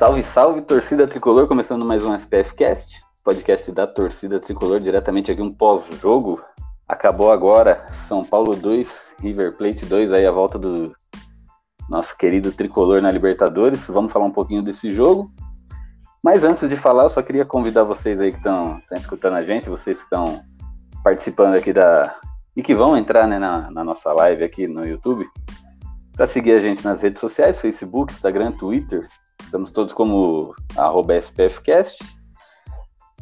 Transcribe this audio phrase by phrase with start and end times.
[0.00, 5.42] Salve, salve, torcida tricolor, começando mais um SPF Cast, podcast da torcida tricolor, diretamente aqui
[5.42, 6.40] um pós-jogo.
[6.88, 8.88] Acabou agora, São Paulo 2,
[9.20, 10.96] River Plate 2, aí a volta do
[11.86, 13.88] nosso querido tricolor na Libertadores.
[13.88, 15.30] Vamos falar um pouquinho desse jogo.
[16.24, 19.68] Mas antes de falar, eu só queria convidar vocês aí que estão escutando a gente,
[19.68, 20.40] vocês que estão
[21.04, 22.18] participando aqui da.
[22.56, 25.28] e que vão entrar né, na, na nossa live aqui no YouTube,
[26.16, 29.06] para seguir a gente nas redes sociais, Facebook, Instagram, Twitter,
[29.42, 30.54] Estamos todos como
[31.20, 31.98] SPFcast.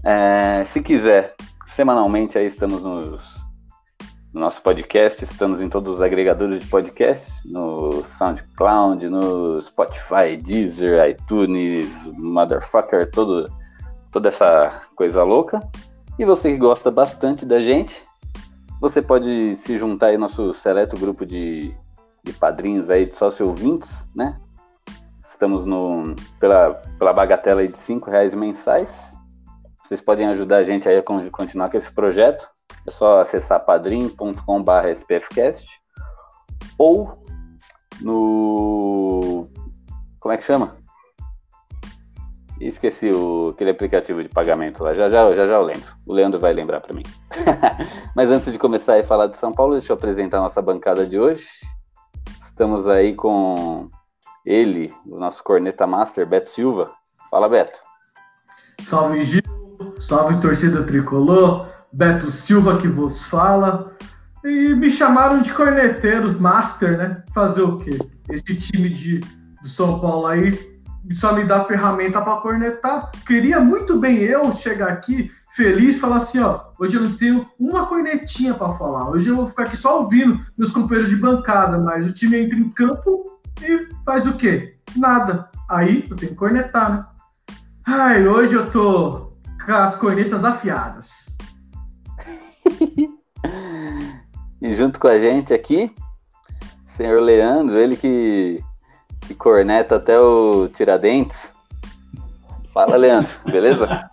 [0.05, 1.35] É, se quiser,
[1.75, 3.23] semanalmente aí estamos nos,
[4.33, 11.11] no nosso podcast, estamos em todos os agregadores de podcast, no SoundCloud, no Spotify, Deezer,
[11.11, 13.51] iTunes, Motherfucker, todo,
[14.13, 15.61] toda essa coisa louca.
[16.19, 18.05] E você que gosta bastante da gente,
[18.81, 21.75] você pode se juntar aí ao nosso seleto grupo de,
[22.23, 24.39] de padrinhos aí, de sócio ouvintes, né?
[25.39, 28.91] Estamos no, pela, pela bagatela de cinco reais mensais.
[29.85, 32.51] Vocês podem ajudar a gente aí a continuar com esse projeto.
[32.85, 35.65] É só acessar padrim.com.br spfcast
[36.77, 37.23] ou
[38.01, 39.47] no...
[40.19, 40.77] como é que chama?
[42.61, 44.93] Esqueci o, aquele aplicativo de pagamento lá.
[44.93, 45.95] Já já, já já eu lembro.
[46.05, 47.05] O Leandro vai lembrar para mim.
[48.13, 51.07] Mas antes de começar a falar de São Paulo, deixa eu apresentar a nossa bancada
[51.07, 51.47] de hoje.
[52.43, 53.89] Estamos aí com
[54.49, 56.91] ele, o nosso corneta master, Beto Silva.
[57.31, 57.79] Fala, Beto.
[58.81, 59.43] Salve, Gil.
[59.99, 61.67] Salve, torcida tricolor.
[61.93, 63.95] Beto Silva que vos fala.
[64.43, 67.23] E me chamaram de corneteiro master, né?
[67.35, 67.99] Fazer o quê?
[68.31, 70.79] Esse time de, do São Paulo aí
[71.13, 73.11] só me dá ferramenta para cornetar.
[73.27, 77.47] Queria muito bem eu chegar aqui feliz e falar assim, ó, hoje eu não tenho
[77.59, 79.11] uma cornetinha para falar.
[79.11, 82.57] Hoje eu vou ficar aqui só ouvindo meus companheiros de bancada, mas o time entra
[82.57, 84.75] em campo e faz o quê?
[84.97, 85.51] Nada.
[85.69, 87.07] Aí eu tenho que cornetar, né?
[87.87, 89.31] Ai, hoje eu tô
[89.65, 91.37] com as cornetas afiadas.
[94.61, 95.93] e junto com a gente aqui,
[96.97, 98.63] senhor Leandro, ele que,
[99.21, 101.39] que corneta até o Tiradentes.
[102.75, 104.11] Fala, Leandro, beleza?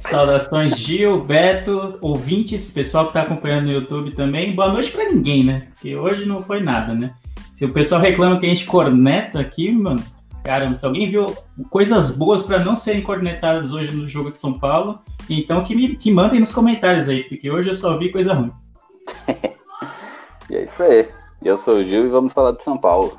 [0.00, 4.54] Saudações, Gil, Beto, ouvintes, pessoal que está acompanhando no YouTube também.
[4.54, 5.68] Boa noite para ninguém, né?
[5.70, 7.14] Porque hoje não foi nada, né?
[7.58, 10.00] Se o pessoal reclama que a gente corneta aqui, mano,
[10.44, 11.26] caramba, se alguém viu
[11.68, 15.96] coisas boas para não serem cornetadas hoje no jogo de São Paulo, então que, me,
[15.96, 18.52] que mandem nos comentários aí, porque hoje eu só vi coisa ruim.
[20.48, 21.08] e é isso aí.
[21.42, 23.18] Eu sou o Gil e vamos falar de São Paulo.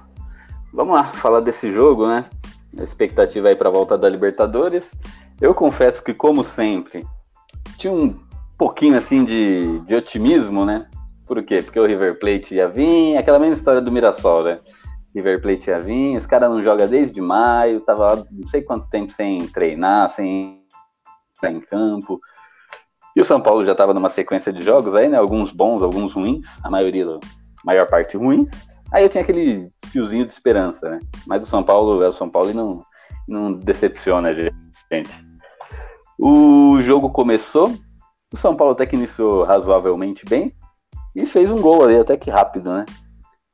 [0.74, 2.24] Vamos lá, falar desse jogo, né?
[2.78, 4.90] A expectativa aí para a volta da Libertadores.
[5.42, 7.06] Eu confesso que, como sempre,
[7.78, 8.16] tinha um
[8.58, 10.89] pouquinho assim de, de otimismo, né?
[11.30, 11.62] Por quê?
[11.62, 14.60] Porque o River Plate ia vir, aquela mesma história do Mirassol, né?
[15.14, 19.12] River Plate ia vir, os caras não jogam desde maio, tava não sei quanto tempo
[19.12, 20.64] sem treinar, sem
[21.38, 22.20] entrar em campo.
[23.16, 25.20] E o São Paulo já estava numa sequência de jogos aí, né?
[25.20, 27.20] Alguns bons, alguns ruins, a maioria, a
[27.64, 28.50] maior parte ruins.
[28.92, 30.98] Aí eu tinha aquele fiozinho de esperança, né?
[31.28, 32.84] Mas o São Paulo é o São Paulo e não,
[33.28, 35.30] não decepciona a gente.
[36.18, 37.72] O jogo começou,
[38.34, 40.58] o São Paulo até que iniciou razoavelmente bem,
[41.22, 42.85] e fez um gol ali, até que rápido, né?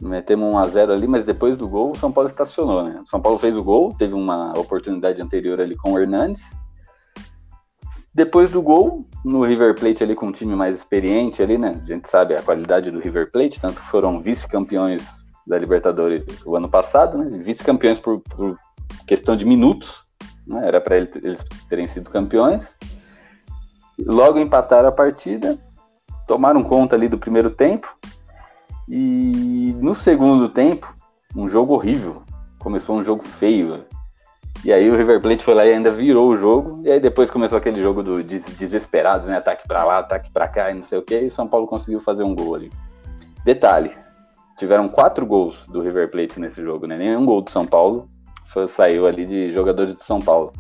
[0.02, 3.02] Metemos 1 a 0 ali, mas depois do gol o São Paulo estacionou, né?
[3.02, 6.44] O São Paulo fez o gol, teve uma oportunidade anterior ali com o Hernandes.
[8.14, 11.80] Depois do gol, no River Plate ali com um time mais experiente ali, né?
[11.82, 16.70] A gente sabe a qualidade do River Plate, tanto foram vice-campeões da Libertadores o ano
[16.70, 17.38] passado, né?
[17.40, 18.58] Vice-campeões por, por,
[19.08, 20.06] questão de minutos,
[20.46, 20.68] né?
[20.68, 22.64] Era para eles terem sido campeões.
[23.98, 25.58] Logo empataram a partida
[26.28, 27.96] tomaram conta ali do primeiro tempo.
[28.88, 30.96] E no segundo tempo,
[31.36, 32.24] um jogo horrível.
[32.60, 33.86] Começou um jogo feio.
[34.64, 36.82] E aí o River Plate foi lá e ainda virou o jogo.
[36.84, 39.38] E aí depois começou aquele jogo do desesperados, né?
[39.38, 41.16] Ataque para lá, ataque para cá e não sei o que.
[41.16, 42.72] E São Paulo conseguiu fazer um gol ali.
[43.44, 43.92] Detalhe:
[44.58, 46.98] tiveram quatro gols do River Plate nesse jogo, né?
[46.98, 48.10] Nenhum gol do São Paulo
[48.48, 50.54] foi, saiu ali de jogadores do São Paulo.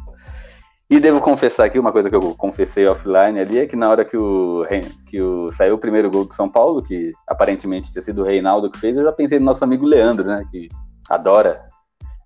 [0.88, 4.06] E devo confessar aqui uma coisa que eu confessei offline ali, é que na hora
[4.06, 4.64] que o,
[5.08, 8.70] que o saiu o primeiro gol do São Paulo, que aparentemente tinha sido o Reinaldo
[8.70, 10.46] que fez, eu já pensei no nosso amigo Leandro, né?
[10.52, 10.70] Que
[11.10, 11.60] adora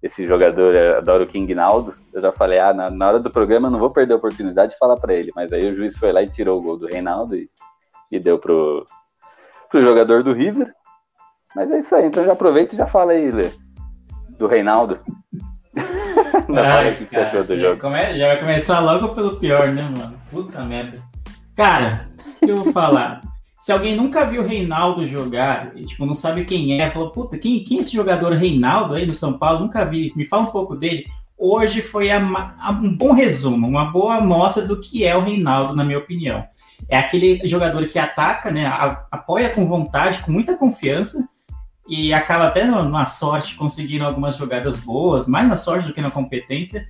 [0.04, 1.96] esse jogador adora o King Naldo.
[2.14, 4.78] Eu já falei, ah, na, na hora do programa não vou perder a oportunidade de
[4.78, 5.32] falar para ele.
[5.34, 7.50] Mas aí o juiz foi lá e tirou o gol do Reinaldo e,
[8.12, 8.86] e deu pro,
[9.70, 10.74] pro jogador do River.
[11.56, 13.52] Mas é isso aí, então já aproveita e já fala aí, Lê,
[14.38, 15.00] do Reinaldo.
[16.48, 17.80] Não, Ai, que cara, você achou do jogo?
[17.80, 18.18] Come...
[18.18, 20.20] Já vai começar logo pelo pior, né, mano?
[20.32, 21.02] Puta merda.
[21.56, 22.08] Cara,
[22.42, 23.22] o que eu vou falar?
[23.62, 27.38] Se alguém nunca viu o Reinaldo jogar, e, tipo, não sabe quem é, falou, puta,
[27.38, 29.60] quem, quem é esse jogador Reinaldo aí no São Paulo?
[29.60, 31.06] Nunca vi, me fala um pouco dele.
[31.38, 32.20] Hoje foi a,
[32.60, 36.46] a, um bom resumo, uma boa amostra do que é o Reinaldo, na minha opinião.
[36.88, 41.28] É aquele jogador que ataca, né, a, apoia com vontade, com muita confiança,
[41.90, 46.12] e acaba até na sorte conseguindo algumas jogadas boas, mais na sorte do que na
[46.12, 46.86] competência.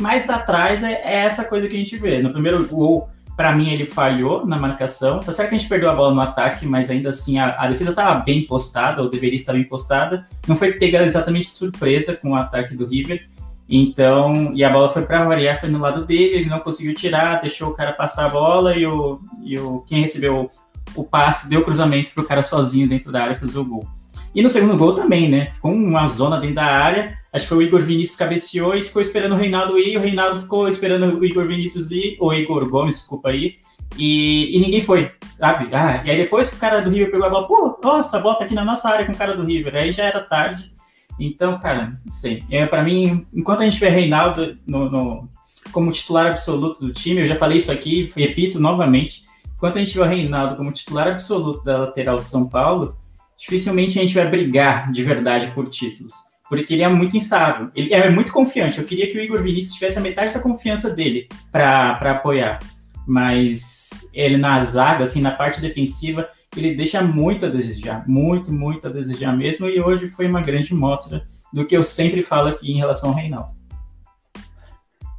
[0.00, 2.22] Mas atrás é, é essa coisa que a gente vê.
[2.22, 5.18] No primeiro gol, para mim, ele falhou na marcação.
[5.18, 7.68] Tá certo que a gente perdeu a bola no ataque, mas ainda assim a, a
[7.68, 10.26] defesa estava bem postada, ou deveria estar bem postada.
[10.46, 13.28] Não foi pegada exatamente surpresa com o ataque do River.
[13.68, 17.40] Então, e a bola foi para variar, foi no lado dele, ele não conseguiu tirar,
[17.40, 20.48] deixou o cara passar a bola e o, e o quem recebeu
[20.94, 23.88] o, passe deu cruzamento para o cara sozinho dentro da área fazer o gol.
[24.34, 25.52] E no segundo gol também, né?
[25.54, 27.16] Ficou uma zona dentro da área.
[27.32, 29.96] Acho que foi o Igor Vinícius cabeceou e ficou esperando o Reinaldo ir.
[29.96, 33.56] O Reinaldo ficou esperando o Igor Vinícius ir, ou Igor Gomes, desculpa aí.
[33.96, 35.68] E, e ninguém foi, sabe?
[35.72, 38.20] Ah, e aí depois que o cara do River pegou a bola, pô, nossa, a
[38.20, 39.76] bola tá aqui na nossa área com o cara do River.
[39.76, 40.72] Aí já era tarde.
[41.18, 42.42] Então, cara, não sei.
[42.50, 45.28] É, para mim, enquanto a gente vê Reinaldo no, no,
[45.70, 49.22] como titular absoluto do time, eu já falei isso aqui, repito novamente.
[49.54, 52.96] Enquanto a gente o Reinaldo como titular absoluto da lateral de São Paulo,
[53.38, 56.12] dificilmente a gente vai brigar de verdade por títulos.
[56.48, 57.70] Porque ele é muito instável.
[57.74, 58.78] Ele é muito confiante.
[58.78, 62.58] Eu queria que o Igor Vinícius tivesse a metade da confiança dele para apoiar.
[63.06, 68.06] Mas ele na zaga, assim, na parte defensiva, ele deixa muito a desejar.
[68.06, 69.66] Muito, muito a desejar mesmo.
[69.68, 73.16] E hoje foi uma grande mostra do que eu sempre falo aqui em relação ao
[73.16, 73.54] Reinaldo.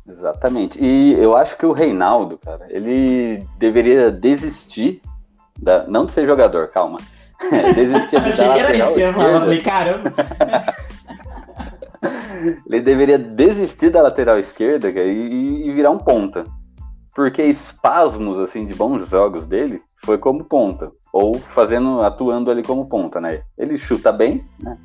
[0.07, 0.77] Exatamente.
[0.81, 5.01] E eu acho que o Reinaldo, cara, ele deveria desistir,
[5.59, 6.99] da, não de ser jogador, calma,
[7.75, 10.13] Desistia de Achei que era isso que eu ia falar, falei, caramba.
[12.69, 16.43] Ele deveria desistir da lateral esquerda e, e, virar um ponta.
[17.13, 20.91] Porque espasmos assim de bons jogos dele foi como ponta.
[21.13, 23.41] Ou fazendo, atuando ali como ponta, né?
[23.57, 24.77] Ele chuta bem, né?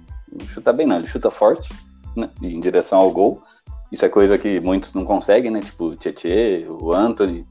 [0.46, 1.68] chuta bem não, ele chuta forte,
[2.16, 2.30] né?
[2.40, 3.42] em direção ao gol.
[3.90, 5.60] Isso é coisa que muitos não conseguem, né?
[5.60, 7.44] Tipo o Tietê, o Anthony.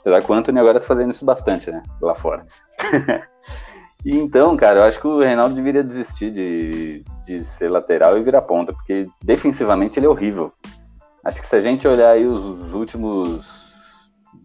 [0.00, 1.82] Apesar que o Anthony agora tá fazendo isso bastante, né?
[2.00, 2.46] Lá fora.
[4.04, 8.22] E então, cara, eu acho que o Reinaldo deveria desistir de, de ser lateral e
[8.22, 10.52] virar ponta, porque defensivamente ele é horrível.
[11.24, 13.74] Acho que se a gente olhar aí os, os últimos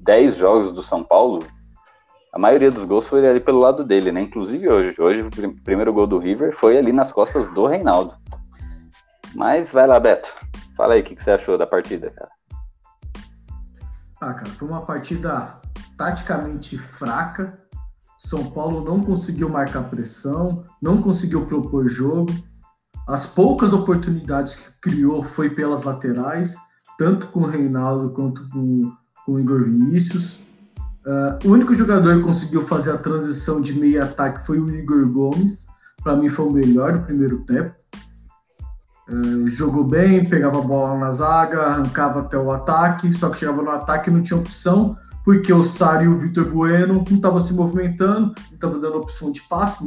[0.04, 1.46] 10 jogos do São Paulo,
[2.34, 4.22] a maioria dos gols foi ali pelo lado dele, né?
[4.22, 5.00] Inclusive hoje.
[5.00, 8.16] Hoje o pr primeiro gol do River foi ali nas costas do Reinaldo.
[9.36, 10.32] Mas vai lá, Beto.
[10.76, 12.32] Fala aí o que, que você achou da partida, cara.
[14.20, 15.60] Ah, cara, foi uma partida
[15.98, 17.60] taticamente fraca,
[18.26, 22.32] são Paulo não conseguiu marcar pressão, não conseguiu propor jogo.
[23.08, 26.56] As poucas oportunidades que criou foi pelas laterais,
[26.98, 28.92] tanto com o Reinaldo quanto com,
[29.26, 30.40] com o Igor Vinícius.
[31.06, 35.06] Uh, o único jogador que conseguiu fazer a transição de meio ataque foi o Igor
[35.10, 35.68] Gomes.
[36.02, 37.76] Para mim foi o melhor do primeiro tempo.
[39.10, 43.62] Uh, jogou bem, pegava a bola na zaga, arrancava até o ataque, só que chegava
[43.62, 47.40] no ataque e não tinha opção porque o Sari e o Vitor Bueno não estavam
[47.40, 49.84] se movimentando, não estavam dando opção de passe,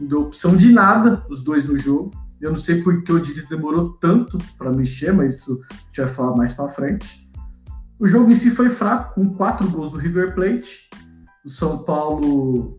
[0.00, 2.10] não deu opção de nada, os dois no jogo.
[2.40, 6.00] Eu não sei por que o Diniz demorou tanto para mexer, mas isso a gente
[6.00, 7.30] vai falar mais para frente.
[7.98, 10.90] O jogo em si foi fraco, com quatro gols do River Plate.
[11.44, 12.74] O São Paulo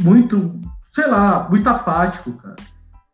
[0.00, 0.60] muito,
[0.94, 2.56] sei lá, muito apático, cara.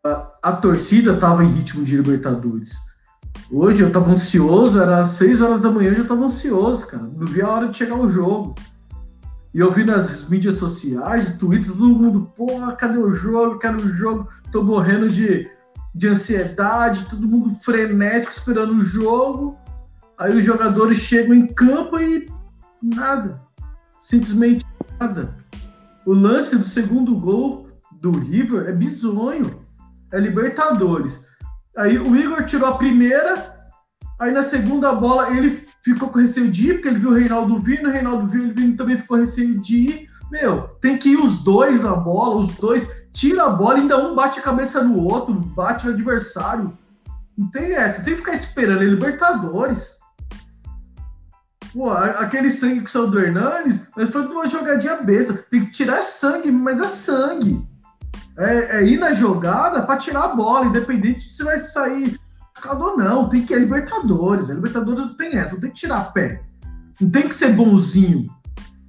[0.05, 2.75] A, a torcida estava em ritmo de Libertadores
[3.51, 7.03] Hoje eu tava ansioso, era 6 horas da manhã, eu já tava ansioso, cara.
[7.03, 8.55] Não via a hora de chegar o jogo.
[9.53, 13.59] E eu vi nas mídias sociais, no Twitter, todo mundo, pô, cadê o jogo?
[13.59, 15.49] Quero o jogo, tô morrendo de,
[15.95, 19.57] de ansiedade, todo mundo frenético esperando o jogo.
[20.19, 22.29] Aí os jogadores chegam em campo e
[22.83, 23.41] nada.
[24.03, 24.67] Simplesmente
[24.99, 25.37] nada.
[26.05, 27.69] O lance do segundo gol
[28.01, 29.63] do River é bizonho.
[30.13, 31.27] É Libertadores.
[31.77, 33.35] Aí o Igor tirou a primeira,
[34.19, 37.59] aí na segunda bola ele ficou com receio de ir, porque ele viu o Reinaldo
[37.59, 40.09] vindo, o Reinaldo viu ele vindo também ficou receio de ir.
[40.31, 44.15] Meu, tem que ir os dois na bola, os dois tira a bola, ainda um
[44.15, 46.77] bate a cabeça no outro, bate no adversário.
[47.37, 49.99] Não tem essa, tem que ficar esperando é Libertadores.
[51.73, 55.35] Pô, aquele sangue que saiu do Hernanes, mas foi uma jogadinha besta.
[55.35, 57.67] Tem que tirar sangue, mas é sangue
[58.39, 62.19] é, é ir na jogada para tirar a bola, independente se você vai sair
[62.65, 63.29] ofuscador, não.
[63.29, 64.49] Tem que a Libertadores.
[64.49, 66.43] A Libertadores não tem essa, não tem que tirar pé.
[67.01, 68.27] Não tem que ser bonzinho.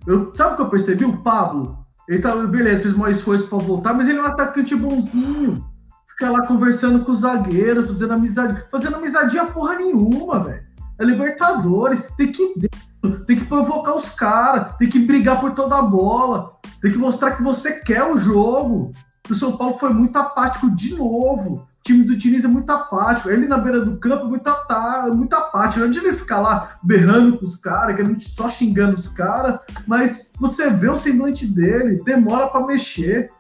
[0.06, 1.04] Eu, sabe o que eu percebi?
[1.04, 4.76] O Pablo, ele tá, beleza, fez mais esforço pra voltar, mas ele é um atacante
[4.76, 5.66] bonzinho.
[6.10, 8.64] Fica lá conversando com os zagueiros, fazendo amizade.
[8.72, 10.64] Fazendo amizadinha porra nenhuma, velho.
[11.00, 12.08] É Libertadores.
[12.16, 15.82] Tem que ir dentro, tem que provocar os caras, tem que brigar por toda a
[15.82, 18.92] bola, tem que mostrar que você quer o jogo.
[19.30, 21.56] O São Paulo foi muito apático de novo.
[21.56, 23.30] O time do Diniz é muito apático.
[23.30, 25.80] Ele na beira do campo, muito, atá, muito apático.
[25.80, 27.96] Não adianta ele ficar lá berrando com os caras,
[28.36, 33.32] só xingando os caras, mas você vê o semblante dele, demora para mexer.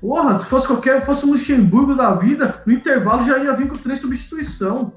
[0.00, 3.76] Porra, se fosse qualquer, fosse um Luxemburgo da vida, no intervalo já ia vir com
[3.76, 4.92] três substituição.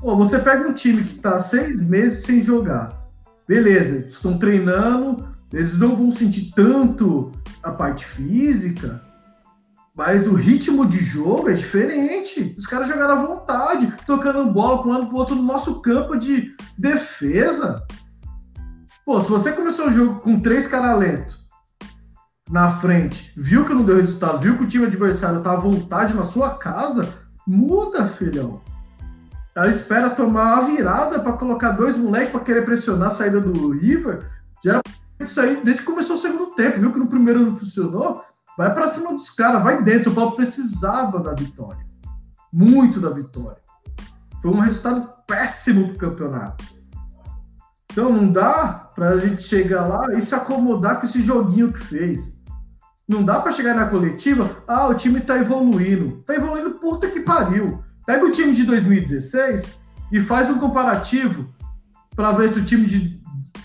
[0.00, 3.06] Pô, você pega um time que tá seis meses sem jogar.
[3.48, 9.02] Beleza, estão treinando, eles não vão sentir tanto a parte física,
[9.96, 12.54] mas o ritmo de jogo é diferente.
[12.58, 15.80] Os caras jogaram à vontade, tocando bola para um lado para o outro no nosso
[15.80, 17.82] campo de defesa.
[19.06, 21.46] Pô, se você começou o jogo com três caras lentos
[22.50, 26.14] na frente, viu que não deu resultado, viu que o time adversário tá à vontade
[26.14, 27.08] na sua casa,
[27.46, 28.60] muda, filhão.
[29.54, 33.70] Ela espera tomar a virada para colocar dois moleques para querer pressionar a saída do
[33.70, 34.30] River.
[34.62, 34.82] Já
[35.20, 38.22] isso aí desde que começou o segundo tempo, viu que no primeiro não funcionou,
[38.56, 40.02] vai para cima dos caras, vai dentro.
[40.02, 41.84] O São Paulo precisava da vitória,
[42.52, 43.62] muito da vitória.
[44.42, 46.64] Foi um resultado péssimo pro campeonato.
[47.90, 51.80] Então não dá para a gente chegar lá e se acomodar com esse joguinho que
[51.80, 52.36] fez.
[53.08, 56.22] Não dá para chegar na coletiva, ah, o time tá evoluindo.
[56.26, 57.82] Tá evoluindo puta que pariu.
[58.04, 59.80] Pega o time de 2016
[60.12, 61.48] e faz um comparativo
[62.14, 63.15] para ver se o time de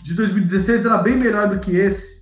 [0.03, 2.21] de 2016 era bem melhor do que esse.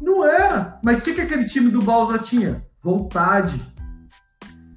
[0.00, 0.78] Não era.
[0.82, 2.64] Mas o que, que aquele time do Balsa tinha?
[2.82, 3.60] Vontade.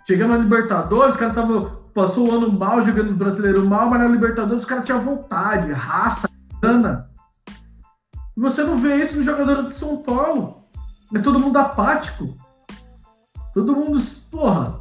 [0.05, 3.99] Chegando na Libertadores, os caras tava passou o ano mal, jogando no brasileiro mal, mas
[3.99, 6.27] na Libertadores os caras tinham vontade, raça,
[6.59, 7.09] gana.
[8.35, 10.63] E você não vê isso nos jogadores de São Paulo.
[11.13, 12.35] É todo mundo apático.
[13.53, 14.79] Todo mundo, porra,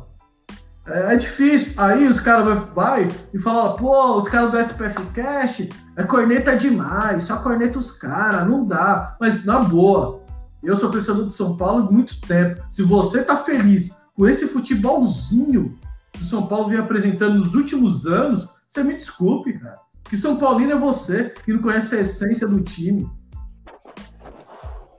[0.87, 1.75] é, é difícil.
[1.77, 6.57] Aí os caras vai, vai e falam, pô, os caras do SPF Cash é corneta
[6.57, 9.17] demais, só corneta os caras, não dá.
[9.21, 10.23] Mas na boa,
[10.63, 12.63] eu sou torcedor de São Paulo há muito tempo.
[12.71, 15.79] Se você tá feliz com esse futebolzinho
[16.13, 19.77] que o São Paulo vem apresentando nos últimos anos, você me desculpe, cara.
[20.05, 23.09] Que São Paulino é você que não conhece a essência do time.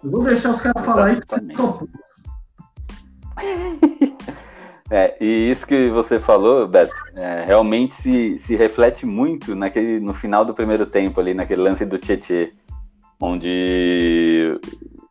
[0.04, 1.28] Eu vou deixar os caras falar aí que
[4.96, 10.14] É, e isso que você falou, Beto, é, realmente se, se reflete muito naquele, no
[10.14, 12.54] final do primeiro tempo, ali, naquele lance do Tietê,
[13.20, 14.56] onde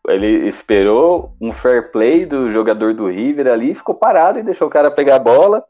[0.07, 4.71] ele esperou um fair play do jogador do River ali, ficou parado e deixou o
[4.71, 5.65] cara pegar a bola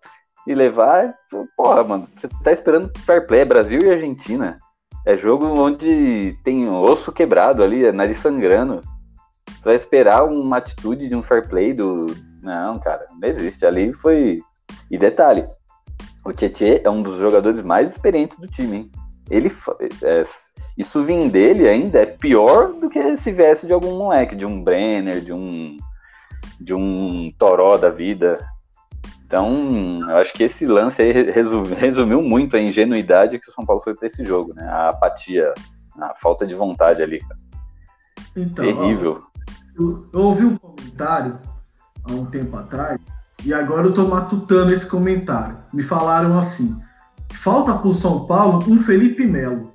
[0.47, 1.14] e levar.
[1.57, 4.61] Porra, mano, você tá esperando fair play, é Brasil e Argentina.
[5.07, 8.83] É jogo onde tem osso quebrado ali, é nariz sangrando.
[9.62, 12.07] Pra esperar uma atitude de um fair play do,
[12.42, 13.64] não, cara, não existe.
[13.64, 14.42] Ali foi.
[14.90, 15.47] E detalhe,
[16.25, 18.90] o Tietchan é um dos jogadores mais experientes do time, hein?
[19.31, 19.50] Ele.
[20.02, 20.25] É,
[20.76, 24.62] isso vir dele ainda é pior do que se viesse de algum moleque, de um
[24.62, 25.76] Brenner, de um.
[26.61, 28.45] de um Toró da vida.
[29.25, 31.31] Então, eu acho que esse lance aí
[31.78, 34.64] resumiu muito a ingenuidade que o São Paulo foi para esse jogo, né?
[34.64, 35.54] A apatia,
[35.99, 37.40] a falta de vontade ali, cara.
[38.37, 39.25] Então, Terrível.
[39.76, 41.38] Eu, eu ouvi um comentário
[42.05, 43.00] há um tempo atrás,
[43.45, 45.59] e agora eu tô matutando esse comentário.
[45.73, 46.79] Me falaram assim:
[47.33, 49.73] falta pro São Paulo um Felipe Melo.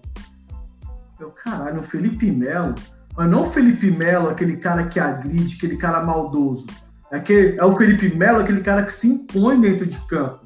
[1.20, 2.76] Eu, caralho, um Felipe Melo?
[3.16, 6.68] Mas não o Felipe Melo, aquele cara que agride, aquele cara maldoso.
[7.12, 10.46] É, aquele, é o Felipe Melo, aquele cara que se impõe dentro de campo.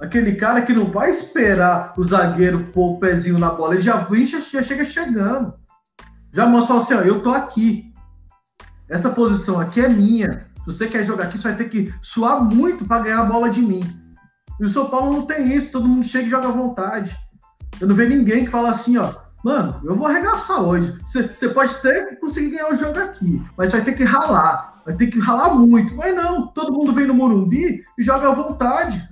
[0.00, 4.06] Aquele cara que não vai esperar o zagueiro pôr o pezinho na bola, ele já
[4.26, 5.54] já, já chega chegando.
[6.32, 7.93] Já mostra assim, ó, eu tô aqui.
[8.88, 10.46] Essa posição aqui é minha.
[10.58, 13.50] Se você quer jogar aqui, você vai ter que suar muito para ganhar a bola
[13.50, 13.82] de mim.
[14.60, 17.16] E o São Paulo não tem isso, todo mundo chega e joga à vontade.
[17.80, 19.12] Eu não vejo ninguém que fala assim, ó,
[19.44, 20.96] mano, eu vou arregaçar hoje.
[21.04, 25.08] Você pode ter conseguir ganhar o jogo aqui, mas vai ter que ralar, vai ter
[25.08, 25.94] que ralar muito.
[25.96, 29.06] Mas não, todo mundo vem no Morumbi e joga à vontade.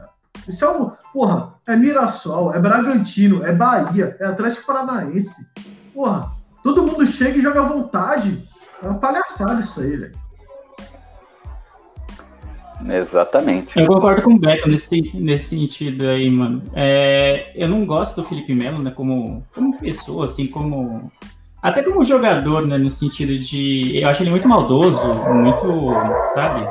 [0.49, 5.47] Isso é um, porra, é Mirassol, é Bragantino, é Bahia, é Atlético Paranaense.
[5.93, 8.49] Porra, todo mundo chega e joga à vontade.
[8.83, 10.23] É uma palhaçada isso aí, velho.
[12.91, 13.79] Exatamente.
[13.79, 16.63] Eu concordo com o Beto nesse, nesse sentido aí, mano.
[16.75, 21.11] É, eu não gosto do Felipe Melo, né, como, como pessoa, assim, como.
[21.63, 23.99] Até como jogador, né, no sentido de.
[23.99, 25.93] Eu acho ele muito maldoso, muito.
[26.35, 26.69] Sabe?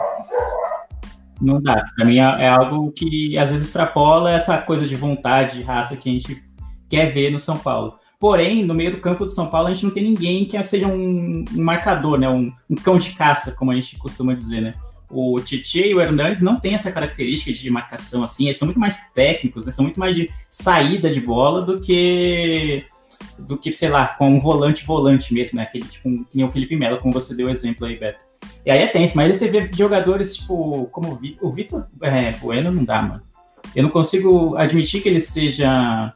[1.42, 1.82] Não dá.
[1.96, 5.96] Pra mim é, é algo que às vezes extrapola essa coisa de vontade, de raça
[5.96, 6.44] que a gente
[6.90, 7.98] quer ver no São Paulo.
[8.22, 10.86] Porém, no meio do campo do São Paulo, a gente não tem ninguém que seja
[10.86, 12.30] um, um marcador, né?
[12.30, 14.76] Um, um, cão de caça, como a gente costuma dizer, né?
[15.10, 18.80] O Tietchan e o Hernandes não têm essa característica de marcação assim, eles são muito
[18.80, 19.72] mais técnicos, né?
[19.72, 22.86] São muito mais de saída de bola do que
[23.40, 25.64] do que, sei lá, com um volante volante mesmo, né?
[25.64, 28.24] Aquele tipo, um, que nem o Felipe Melo, como você deu o exemplo aí, Beto.
[28.64, 32.72] E aí é tenso, mas aí você vê jogadores, tipo, como o Vitor é, Bueno
[32.72, 33.24] não dá, mano.
[33.76, 36.14] Eu não consigo admitir que ele seja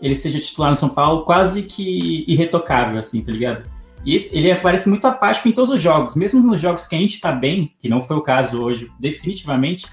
[0.00, 3.70] ele seja titular no São Paulo quase que irretocável, assim, tá ligado?
[4.04, 7.20] E ele aparece muito apático em todos os jogos, mesmo nos jogos que a gente
[7.20, 9.86] tá bem, que não foi o caso hoje, definitivamente,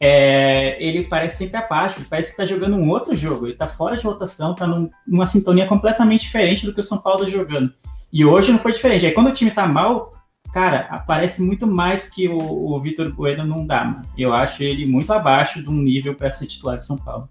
[0.00, 3.96] é, ele parece sempre apático, parece que tá jogando um outro jogo, ele tá fora
[3.96, 7.72] de rotação, tá num, numa sintonia completamente diferente do que o São Paulo tá jogando.
[8.12, 9.04] E hoje não foi diferente.
[9.04, 10.14] Aí quando o time tá mal,
[10.52, 14.02] cara, aparece muito mais que o, o Vitor Bueno não dá, mano.
[14.16, 17.28] Eu acho ele muito abaixo de um nível para ser titular de São Paulo.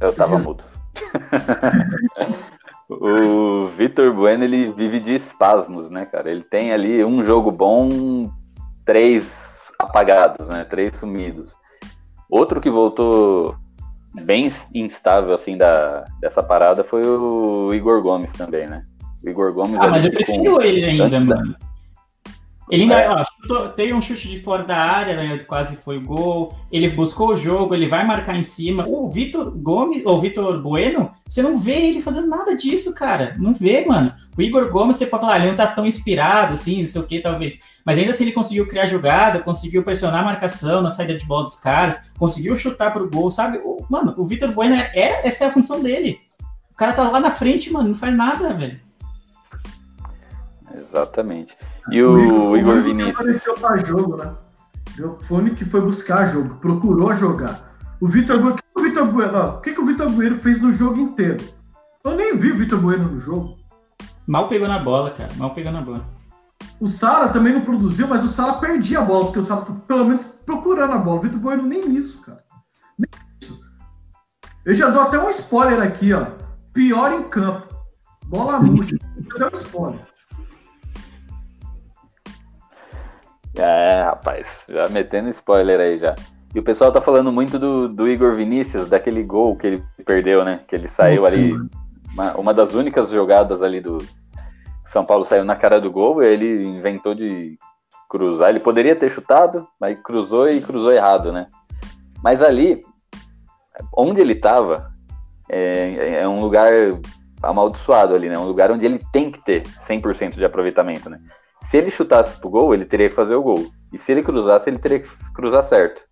[0.00, 0.64] Eu tava mudo.
[2.88, 6.30] o Vitor Bueno, ele vive de espasmos, né, cara?
[6.30, 8.30] Ele tem ali um jogo bom,
[8.84, 10.64] três apagados, né?
[10.64, 11.52] Três sumidos.
[12.30, 13.56] Outro que voltou
[14.22, 18.84] bem instável, assim, da, dessa parada foi o Igor Gomes também, né?
[19.24, 19.80] O Igor Gomes...
[19.80, 21.52] Ah, mas eu prefiro ele ainda, mano.
[21.52, 21.73] Da...
[22.70, 23.10] Ele ainda, é.
[23.10, 26.56] ó, chutou, teve um chute de fora da área, né, quase foi gol.
[26.72, 28.86] Ele buscou o jogo, ele vai marcar em cima.
[28.86, 33.34] O Vitor Gomes, ou Vitor Bueno, você não vê ele fazendo nada disso, cara.
[33.38, 34.12] Não vê, mano.
[34.36, 37.06] O Igor Gomes, você pode falar, ele não tá tão inspirado, assim, não sei o
[37.06, 37.60] que, talvez.
[37.84, 41.44] Mas ainda assim ele conseguiu criar jogada, conseguiu pressionar a marcação na saída de bola
[41.44, 43.58] dos caras, conseguiu chutar pro gol, sabe?
[43.58, 46.18] O, mano, o Vitor Bueno, é, é, essa é a função dele.
[46.72, 48.80] O cara tá lá na frente, mano, não faz nada, velho.
[50.76, 51.54] Exatamente.
[51.90, 53.14] E o, o Igor Vinícius?
[53.14, 54.32] apareceu para jogo, né?
[55.22, 57.74] Foi o que foi buscar jogo, procurou jogar.
[58.00, 60.98] O Vitor Bueno, o Vitor Bueno, o que, que o Vitor Bueno fez no jogo
[60.98, 61.42] inteiro?
[62.04, 63.56] Eu nem vi o Vitor Bueno no jogo.
[64.26, 65.32] Mal pegou na bola, cara.
[65.36, 66.04] Mal pegou na bola.
[66.80, 69.72] O Sara também não produziu, mas o Sara perdia a bola, porque o Sara tá
[69.72, 71.18] pelo menos procurando a bola.
[71.18, 72.44] O Vitor Bueno nem isso, cara.
[72.98, 73.08] Nem
[73.42, 73.60] isso.
[74.64, 76.26] Eu já dou até um spoiler aqui, ó.
[76.72, 77.74] Pior em campo.
[78.26, 78.96] Bola murcha.
[79.38, 80.13] Eu um spoiler.
[83.56, 86.14] É, rapaz, já metendo spoiler aí já.
[86.54, 90.44] E o pessoal tá falando muito do, do Igor Vinícius, daquele gol que ele perdeu,
[90.44, 90.60] né?
[90.68, 91.52] Que ele saiu ali.
[92.12, 93.98] Uma, uma das únicas jogadas ali do.
[94.84, 97.58] São Paulo saiu na cara do gol, e ele inventou de
[98.08, 98.50] cruzar.
[98.50, 101.48] Ele poderia ter chutado, mas cruzou e cruzou errado, né?
[102.22, 102.80] Mas ali,
[103.96, 104.92] onde ele tava,
[105.48, 106.70] é, é um lugar
[107.42, 108.38] amaldiçoado ali, né?
[108.38, 111.20] Um lugar onde ele tem que ter 100% de aproveitamento, né?
[111.70, 113.66] Se ele chutasse pro gol, ele teria que fazer o gol.
[113.92, 116.02] E se ele cruzasse, ele teria que cruzar certo.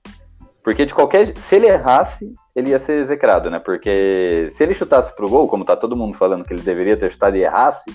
[0.62, 1.36] Porque de qualquer.
[1.36, 3.58] Se ele errasse, ele ia ser execrado, né?
[3.58, 7.10] Porque se ele chutasse pro gol, como tá todo mundo falando que ele deveria ter
[7.10, 7.90] chutado e errasse,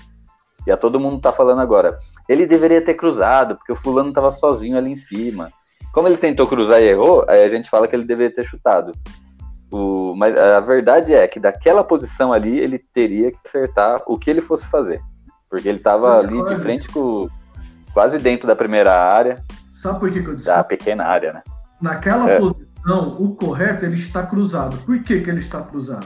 [0.66, 4.32] e a todo mundo tá falando agora, ele deveria ter cruzado, porque o fulano tava
[4.32, 5.50] sozinho ali em cima.
[5.94, 8.92] Como ele tentou cruzar e errou, aí a gente fala que ele deveria ter chutado.
[9.72, 14.30] O, mas a verdade é que daquela posição ali, ele teria que acertar o que
[14.30, 15.00] ele fosse fazer.
[15.50, 17.30] Porque ele tava ali de frente com,
[17.98, 19.44] quase dentro da primeira área.
[19.72, 20.46] Sabe por que, que eu disse?
[20.46, 21.42] Da pequena área, né?
[21.82, 22.38] Naquela é.
[22.38, 24.78] posição, o correto ele está cruzado.
[24.86, 26.06] Por que, que ele está cruzado?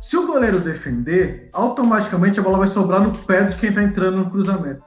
[0.00, 4.18] Se o goleiro defender, automaticamente a bola vai sobrar no pé de quem está entrando
[4.18, 4.84] no cruzamento.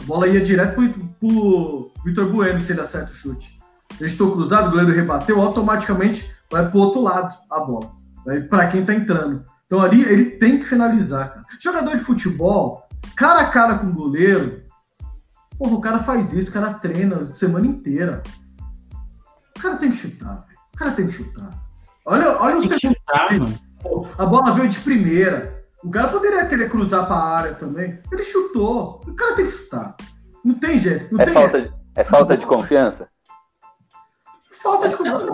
[0.00, 3.58] A bola ia direto para o Vitor Bueno se ele acerta o chute.
[3.98, 7.90] Eu estou cruzado, o goleiro rebateu, automaticamente vai para o outro lado a bola.
[8.24, 9.44] Vai para quem está entrando.
[9.66, 11.42] Então ali ele tem que finalizar.
[11.58, 14.61] Jogador de futebol, cara a cara com o goleiro,
[15.62, 18.20] Porra, o cara faz isso, o cara treina semana inteira.
[19.56, 20.58] O cara tem que chutar, velho.
[20.74, 21.50] O cara tem que chutar.
[22.04, 22.96] Olha, olha o segundo.
[24.18, 25.64] A bola veio de primeira.
[25.84, 28.00] O cara poderia querer cruzar pra área também.
[28.10, 29.02] Ele chutou.
[29.06, 29.96] O cara tem que chutar.
[30.44, 31.14] Não tem jeito.
[31.14, 31.72] Não é, tem falta jeito.
[31.72, 33.08] De, é falta de confiança?
[34.50, 35.26] Falta de confiança.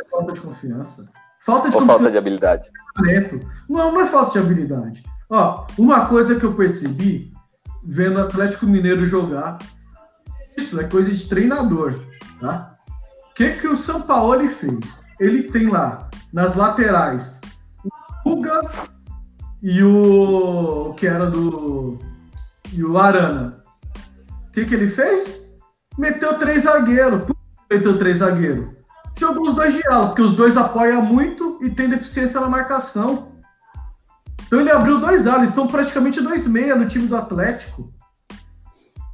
[0.00, 1.12] É falta de confiança.
[1.40, 1.98] Falta de Ou confiança.
[1.98, 2.70] falta de habilidade?
[3.68, 5.02] Não, não é falta de habilidade.
[5.28, 7.36] Ó, uma coisa que eu percebi
[7.88, 9.58] vendo Atlético Mineiro jogar.
[10.56, 11.98] Isso é coisa de treinador,
[12.38, 12.76] tá?
[13.30, 15.00] O que, que o São Paulo fez?
[15.18, 17.40] Ele tem lá, nas laterais,
[18.26, 18.70] o Guga
[19.62, 21.98] e o que era do...
[22.72, 23.62] e o Arana.
[24.48, 25.48] O que, que ele fez?
[25.96, 27.24] Meteu três zagueiros.
[27.24, 28.68] Por que meteu três zagueiros?
[29.18, 33.32] Jogou os dois de ala, porque os dois apoiam muito e tem deficiência na marcação.
[34.48, 37.92] Então ele abriu dois alas, estão praticamente dois meia no time do Atlético.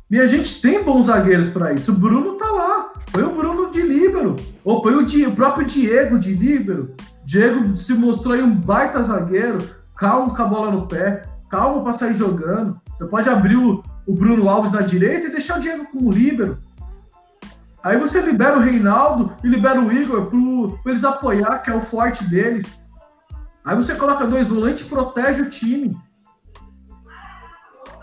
[0.09, 1.90] E a gente tem bons zagueiros para isso.
[1.90, 2.92] O Bruno tá lá.
[3.11, 4.37] Põe o Bruno de líbero.
[4.62, 6.94] Ou põe o, Di, o próprio Diego de líbero.
[7.25, 9.59] Diego se mostrou aí um baita zagueiro.
[9.97, 11.25] Calmo com a bola no pé.
[11.51, 12.81] Calmo para sair jogando.
[12.97, 16.59] Você pode abrir o, o Bruno Alves na direita e deixar o Diego como líbero.
[17.83, 20.31] Aí você libera o Reinaldo e libera o Igor
[20.81, 22.84] para eles apoiar, que é o forte deles.
[23.64, 25.96] Aí você coloca dois volantes e protege o time.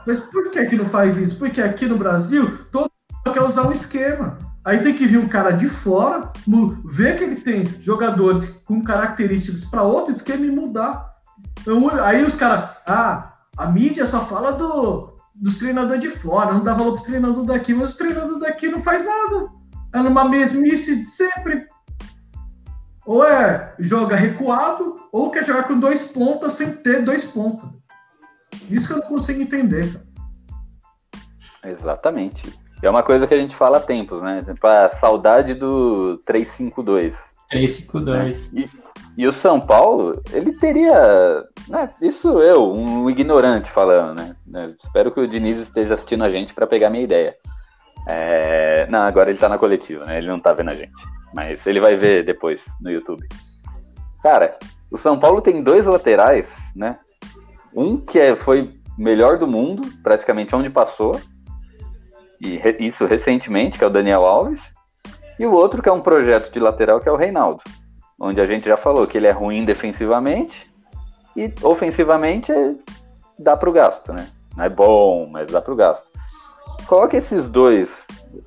[0.05, 1.37] Mas por que que não faz isso?
[1.37, 4.39] Porque aqui no Brasil, todo mundo quer usar um esquema.
[4.65, 6.31] Aí tem que vir um cara de fora,
[6.85, 11.11] ver que ele tem jogadores com características para outro esquema e mudar.
[11.59, 16.63] Então, aí os caras, ah, a mídia só fala do, dos treinadores de fora, não
[16.63, 19.49] dá valor pro treinador daqui, mas o treinador daqui não faz nada.
[19.93, 21.65] É numa mesmice de sempre.
[23.05, 27.69] Ou é joga recuado, ou quer jogar com dois pontas sem ter dois pontos.
[28.69, 29.91] Isso que eu não consigo entender.
[31.61, 31.73] Cara.
[31.73, 32.59] Exatamente.
[32.81, 34.41] É uma coisa que a gente fala há tempos, né?
[34.43, 37.15] Tipo, a saudade do 352.
[37.49, 38.53] 352.
[38.53, 38.69] E,
[39.17, 41.43] e o São Paulo, ele teria.
[41.67, 44.35] Né, isso eu, um ignorante falando, né?
[44.47, 47.35] né espero que o Diniz esteja assistindo a gente para pegar minha ideia.
[48.07, 50.17] É, não, agora ele tá na coletiva, né?
[50.17, 51.03] Ele não tá vendo a gente.
[51.33, 53.27] Mas ele vai ver depois no YouTube.
[54.23, 54.57] Cara,
[54.91, 56.99] o São Paulo tem dois laterais, né?
[57.73, 61.19] Um que é, foi melhor do mundo, praticamente onde passou,
[62.41, 64.61] e re, isso recentemente, que é o Daniel Alves,
[65.39, 67.63] e o outro que é um projeto de lateral, que é o Reinaldo,
[68.19, 70.69] onde a gente já falou que ele é ruim defensivamente
[71.35, 72.75] e ofensivamente é,
[73.39, 74.27] dá para o gasto, né?
[74.57, 76.11] Não é bom, mas dá para o gasto.
[76.85, 77.89] Coloca esses dois,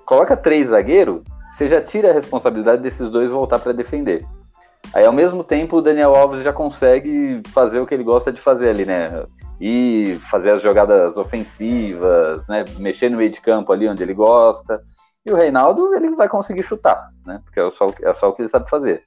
[0.04, 1.22] coloca três zagueiros,
[1.56, 4.26] você já tira a responsabilidade desses dois voltar para defender.
[4.94, 8.40] Aí, ao mesmo tempo, o Daniel Alves já consegue fazer o que ele gosta de
[8.40, 9.24] fazer ali, né?
[9.60, 12.64] E fazer as jogadas ofensivas, né?
[12.78, 14.80] Mexer no meio de campo ali onde ele gosta.
[15.26, 17.40] E o Reinaldo, ele vai conseguir chutar, né?
[17.44, 19.02] Porque é só, é só o que ele sabe fazer.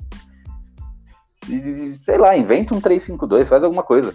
[1.48, 4.14] E, sei lá, inventa um 3-5-2, faz alguma coisa.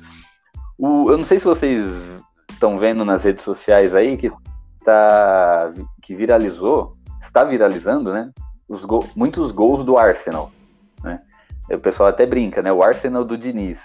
[0.77, 1.89] O, eu não sei se vocês
[2.51, 4.31] estão vendo nas redes sociais aí que,
[4.85, 5.71] tá,
[6.03, 8.31] que viralizou, está viralizando, né?
[8.69, 10.51] Os go, muitos gols do Arsenal.
[11.03, 11.21] Né?
[11.77, 12.73] O pessoal até brinca, né?
[12.73, 13.81] O Arsenal do Diniz.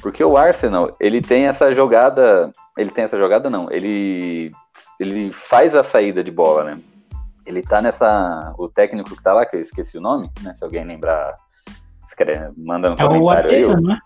[0.00, 2.50] Porque o Arsenal, ele tem essa jogada.
[2.76, 3.70] Ele tem essa jogada, não.
[3.70, 4.52] Ele,
[4.98, 6.80] ele faz a saída de bola, né?
[7.46, 8.54] Ele tá nessa.
[8.58, 10.54] O técnico que tá lá, que eu esqueci o nome, né?
[10.56, 11.34] Se alguém lembrar,
[12.08, 13.82] escreve, manda no é comentário o Arteta, aí.
[13.82, 13.98] Né?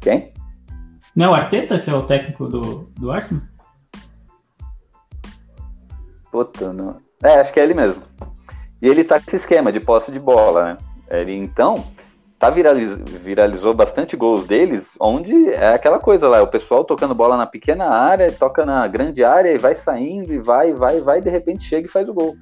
[0.00, 0.32] Quem?
[1.14, 3.44] Não é o Arteta, que é o técnico do, do Arsenal?
[6.30, 7.00] Puta, não.
[7.22, 8.02] É, acho que é ele mesmo.
[8.82, 10.78] E ele tá com esse esquema de posse de bola, né?
[11.08, 11.84] Ele, então,
[12.38, 17.36] tá viraliz, viralizou bastante gols deles, onde é aquela coisa lá, o pessoal tocando bola
[17.36, 21.22] na pequena área, toca na grande área e vai saindo e vai, vai, vai, e
[21.22, 22.36] de repente chega e faz o gol.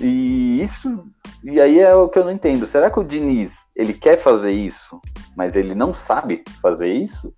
[0.00, 1.04] E isso,
[1.44, 2.66] e aí é o que eu não entendo.
[2.66, 5.00] Será que o Diniz, ele quer fazer isso,
[5.36, 7.32] mas ele não sabe fazer isso?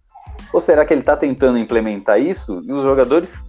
[0.52, 3.42] Ou será que ele tá tentando implementar isso e os jogadores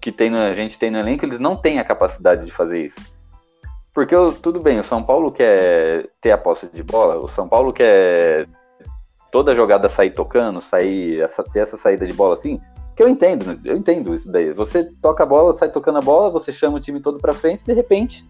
[0.00, 3.17] que tem a gente tem no elenco, eles não têm a capacidade de fazer isso?
[3.98, 7.72] Porque tudo bem, o São Paulo quer ter a posse de bola, o São Paulo
[7.72, 8.46] quer
[9.32, 12.60] toda jogada sair tocando, sair, essa, ter essa saída de bola assim,
[12.94, 14.52] que eu entendo, eu entendo isso daí.
[14.52, 17.64] Você toca a bola, sai tocando a bola, você chama o time todo pra frente,
[17.64, 18.24] de repente,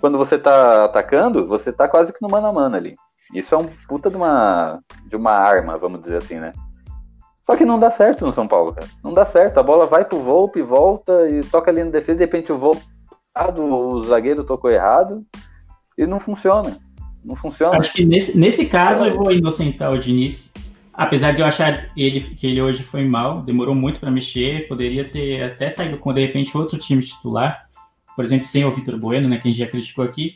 [0.00, 2.96] quando você tá atacando, você tá quase que no mano a mano ali.
[3.34, 6.54] Isso é um puta de uma, de uma arma, vamos dizer assim, né?
[7.42, 8.88] Só que não dá certo no São Paulo, cara.
[9.02, 9.58] Não dá certo.
[9.60, 12.93] A bola vai pro Volpe, volta e toca ali no defesa, de repente o Volpe
[13.36, 15.24] o zagueiro tocou errado
[15.98, 16.78] e não funciona.
[17.24, 17.78] Não funciona.
[17.78, 20.52] Acho que nesse, nesse caso eu vou inocentar o Diniz.
[20.92, 25.08] Apesar de eu achar ele, que ele hoje foi mal, demorou muito para mexer, poderia
[25.08, 27.68] ter até saído com de repente outro time titular,
[28.14, 30.34] por exemplo, sem o Vitor Bueno, né, que a gente já criticou aqui.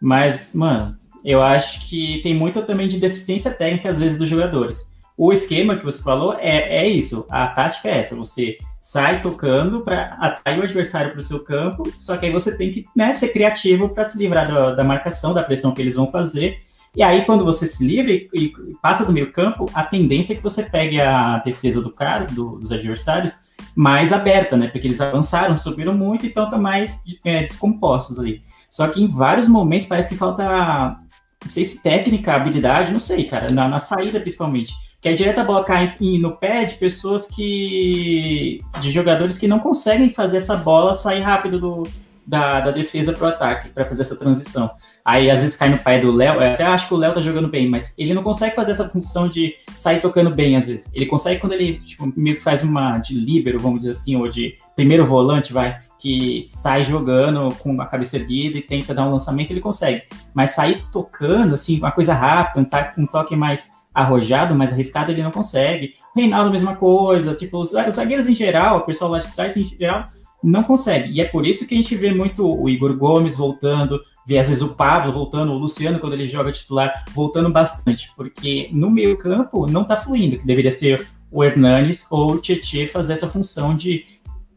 [0.00, 4.92] Mas, mano, eu acho que tem muito também de deficiência técnica às vezes dos jogadores.
[5.16, 9.80] O esquema que você falou é, é isso, a tática é essa, você sai tocando
[9.80, 13.12] para atrair o adversário para o seu campo, só que aí você tem que né,
[13.14, 16.60] ser criativo para se livrar da, da, marcação, da pressão que eles vão fazer.
[16.94, 20.42] E aí, quando você se livra e, passa do meio campo, a tendência é que
[20.42, 23.34] você pegue a defesa do cara, do, dos adversários,
[23.74, 24.68] mais aberta, né?
[24.68, 28.40] Porque eles avançaram, subiram muito e estão mais é, descompostos ali.
[28.70, 30.96] Só que em vários momentos parece que falta,
[31.42, 34.72] não sei se técnica, habilidade, não sei, cara, na, na saída principalmente
[35.06, 38.60] que a direta bola cai no pé de pessoas que.
[38.80, 41.84] de jogadores que não conseguem fazer essa bola sair rápido do,
[42.26, 44.68] da, da defesa para o ataque, para fazer essa transição.
[45.04, 47.46] Aí às vezes cai no pai do Léo, até acho que o Léo tá jogando
[47.46, 50.92] bem, mas ele não consegue fazer essa função de sair tocando bem às vezes.
[50.92, 54.28] Ele consegue quando ele tipo, meio que faz uma de líbero, vamos dizer assim, ou
[54.28, 59.12] de primeiro volante, vai, que sai jogando com a cabeça erguida e tenta dar um
[59.12, 60.02] lançamento, ele consegue.
[60.34, 65.30] Mas sair tocando, assim, uma coisa rápida, um, toque mais arrojado, mais arriscado, ele não
[65.30, 65.94] consegue.
[66.14, 67.34] Reinaldo, mesma coisa.
[67.34, 70.08] Tipo, os, os zagueiros em geral, o pessoal lá de trás em geral,
[70.44, 71.14] não consegue.
[71.14, 74.48] E é por isso que a gente vê muito o Igor Gomes voltando, vê às
[74.48, 79.16] vezes o Pablo voltando, o Luciano, quando ele joga titular, voltando bastante, porque no meio
[79.16, 83.74] campo não tá fluindo, que deveria ser o Hernanes ou o Tietchan fazer essa função
[83.74, 84.04] de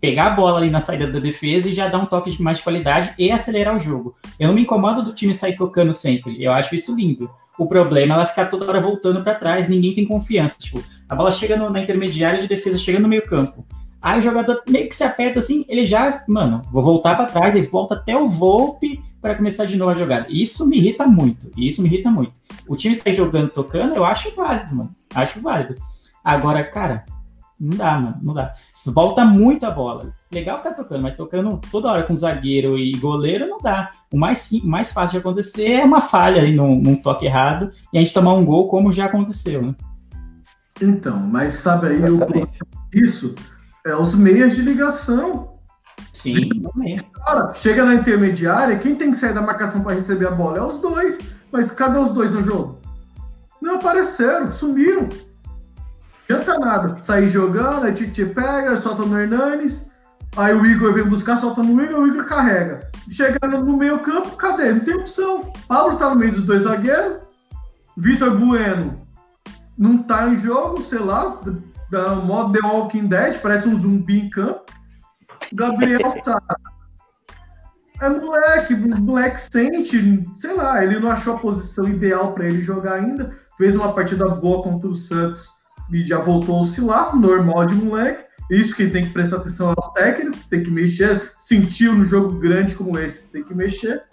[0.02, 2.58] pegar a bola ali na saída da defesa e já dar um toque de mais
[2.58, 4.16] de qualidade e acelerar o jogo.
[4.38, 7.30] Eu não me incomodo do time sair tocando sempre, eu acho isso lindo.
[7.60, 10.56] O problema é ela ficar toda hora voltando para trás, ninguém tem confiança.
[10.58, 13.66] Tipo, a bola chega no, na intermediária de defesa, chega no meio campo.
[14.02, 17.58] Aí o jogador meio que se aperta assim, ele já, mano, vou voltar para trás
[17.58, 20.26] e volta até o Volpe para começar de novo a jogada.
[20.30, 21.52] Isso me irrita muito.
[21.58, 22.32] Isso me irrita muito.
[22.66, 24.96] O time sair jogando, tocando, eu acho válido, mano.
[25.14, 25.76] Acho válido.
[26.24, 27.04] Agora, cara,
[27.60, 28.18] não dá, mano.
[28.24, 28.54] Não dá.
[28.86, 30.14] Volta muito a bola.
[30.32, 33.90] Legal ficar tocando, mas tocando toda hora com zagueiro e goleiro não dá.
[34.14, 37.98] O mais, mais fácil de acontecer é uma falha ali num, num toque errado e
[37.98, 39.76] a gente tomar um gol, como já aconteceu, né?
[40.80, 42.20] Então, mas sabe aí o
[42.94, 43.36] isso
[43.86, 45.58] é os meias de ligação.
[46.14, 46.50] Sim,
[47.26, 50.62] Cara, chega na intermediária, quem tem que sair da marcação para receber a bola é
[50.62, 51.18] os dois.
[51.52, 52.80] Mas cadê os dois no jogo?
[53.62, 55.10] Não apareceram, sumiram.
[56.28, 57.00] Não adianta nada.
[57.00, 59.90] Sair jogando, aí Tite pega, solta no Hernanes.
[60.38, 62.90] Aí o Igor vem buscar, solta no Igor, o Igor carrega.
[63.10, 64.72] Chega no meio campo, cadê?
[64.72, 65.52] Não tem opção.
[65.68, 67.20] Pablo tá no meio dos dois zagueiros.
[67.98, 69.02] Vitor Bueno
[69.78, 71.40] não tá em jogo, sei lá,
[71.90, 74.66] da modo The Walking Dead, parece um zumbi em campo.
[75.54, 76.42] Gabriel Sara.
[78.02, 82.94] É moleque, moleque sente, sei lá, ele não achou a posição ideal para ele jogar
[82.94, 83.36] ainda.
[83.58, 85.50] Fez uma partida boa contra o Santos
[85.92, 88.24] e já voltou a oscilar, normal de moleque.
[88.50, 92.76] Isso que tem que prestar atenção ao técnico, tem que mexer, sentiu no jogo grande
[92.76, 94.04] como esse, tem que mexer.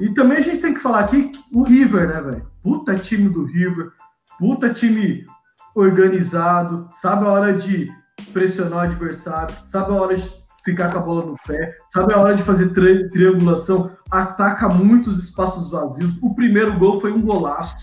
[0.00, 2.50] E também a gente tem que falar aqui o River, né, velho?
[2.62, 3.92] Puta time do River,
[4.38, 5.26] puta time
[5.74, 7.90] organizado, sabe a hora de
[8.32, 10.28] pressionar o adversário, sabe a hora de
[10.64, 15.22] ficar com a bola no pé, sabe a hora de fazer tri triangulação, ataca muitos
[15.22, 16.18] espaços vazios.
[16.22, 17.76] O primeiro gol foi um golaço.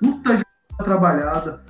[0.00, 0.44] Puta jogada
[0.84, 1.62] trabalhada.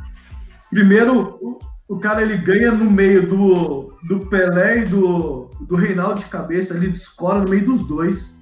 [0.71, 1.59] Primeiro,
[1.93, 6.27] o, o, cara ele ganha no meio do, do Pelé e do, do Reinaldo de
[6.27, 8.39] cabeça, ele descola no meio dos dois.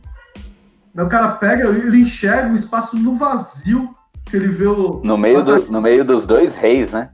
[0.97, 5.01] Aí o cara pega, ele enxerga o espaço no vazio que ele vê o.
[5.05, 7.11] No meio, do, no meio dos dois reis, né?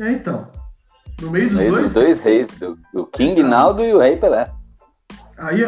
[0.00, 0.48] É, então.
[1.20, 1.84] No meio dos, no meio dois?
[1.84, 4.50] dos dois reis, do, do King Naldo e o Rei Pelé.
[5.36, 5.64] Aí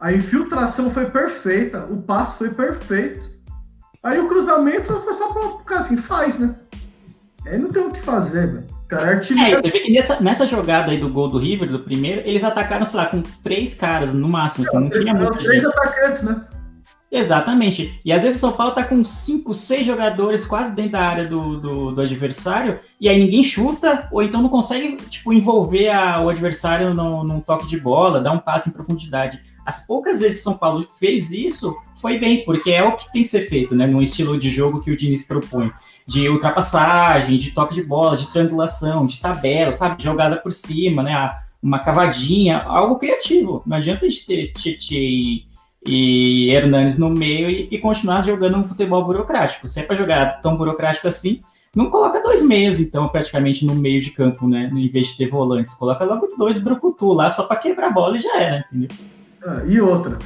[0.00, 3.20] a, infiltração foi perfeita, o passe foi perfeito.
[4.02, 6.54] Aí o cruzamento foi só pra ficar assim, faz, né?
[7.46, 8.79] Aí não tem o que fazer, velho.
[8.90, 11.78] Cara, é, é, você vê que nessa, nessa jogada aí do gol do River, do
[11.78, 14.66] primeiro, eles atacaram, sei lá, com três caras no máximo.
[14.66, 15.38] Assim, não, tinha muito.
[15.38, 16.44] Três atacantes, né?
[17.08, 18.00] Exatamente.
[18.04, 21.26] E às vezes o São Paulo tá com cinco, seis jogadores quase dentro da área
[21.26, 26.20] do, do, do, adversário, e aí ninguém chuta, ou então não consegue tipo, envolver a,
[26.20, 29.40] o adversário no, num toque de bola, dar um passe em profundidade.
[29.64, 33.12] As poucas vezes que o São Paulo fez isso, foi bem, porque é o que
[33.12, 33.86] tem que ser feito, né?
[33.86, 35.70] No estilo de jogo que o Diniz propõe.
[36.06, 40.02] De ultrapassagem, de toque de bola, de triangulação, de tabela, sabe?
[40.02, 41.32] Jogada por cima, né?
[41.62, 43.62] Uma cavadinha, algo criativo.
[43.66, 45.50] Não adianta a gente ter Tietchan e
[45.84, 49.66] e Hernanes no meio e, e, continuar jogando um futebol burocrático.
[49.66, 51.42] Se é para jogar tão burocrático assim,
[51.74, 54.70] não coloca dois meias, então, praticamente no meio de campo, né?
[54.74, 55.74] Em vez de ter volantes.
[55.74, 58.90] Coloca logo dois brucutu lá só para quebrar a bola e já era, entendeu?
[59.44, 60.18] Ah, e outra.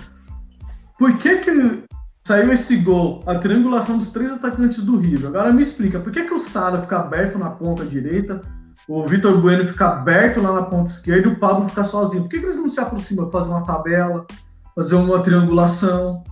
[0.98, 1.84] Por que que
[2.26, 5.28] saiu esse gol, a triangulação dos três atacantes do River?
[5.28, 8.40] Agora me explica, por que que o Sara fica aberto na ponta direita,
[8.88, 12.22] o Vitor Bueno fica aberto lá na ponta esquerda e o Pablo fica sozinho?
[12.22, 14.26] Por que, que eles não se aproximam, fazer uma tabela?
[14.74, 16.24] fazer uma triangulação.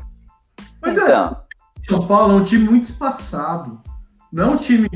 [0.80, 1.24] Mas é, então.
[1.24, 3.80] é, São Paulo é um time muito espaçado.
[4.32, 4.88] Não é um time,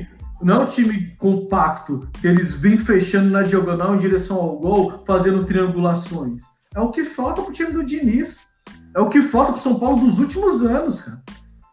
[0.43, 5.05] não é um time compacto, que eles vêm fechando na diagonal em direção ao gol,
[5.07, 6.43] fazendo triangulações.
[6.77, 8.39] É o que falta pro time do Diniz.
[8.95, 11.23] É o que falta pro São Paulo dos últimos anos, cara.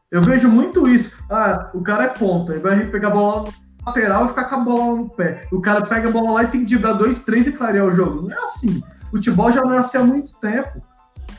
[0.09, 1.21] Eu vejo muito isso.
[1.29, 3.49] Ah, o cara é ponta, ele vai pegar a bola
[3.85, 5.45] lateral e ficar com a bola no pé.
[5.51, 7.91] O cara pega a bola lá e tem que driblar dois, três e clarear o
[7.91, 8.21] jogo.
[8.21, 8.81] Não é assim.
[9.07, 10.81] O futebol já assim há muito tempo.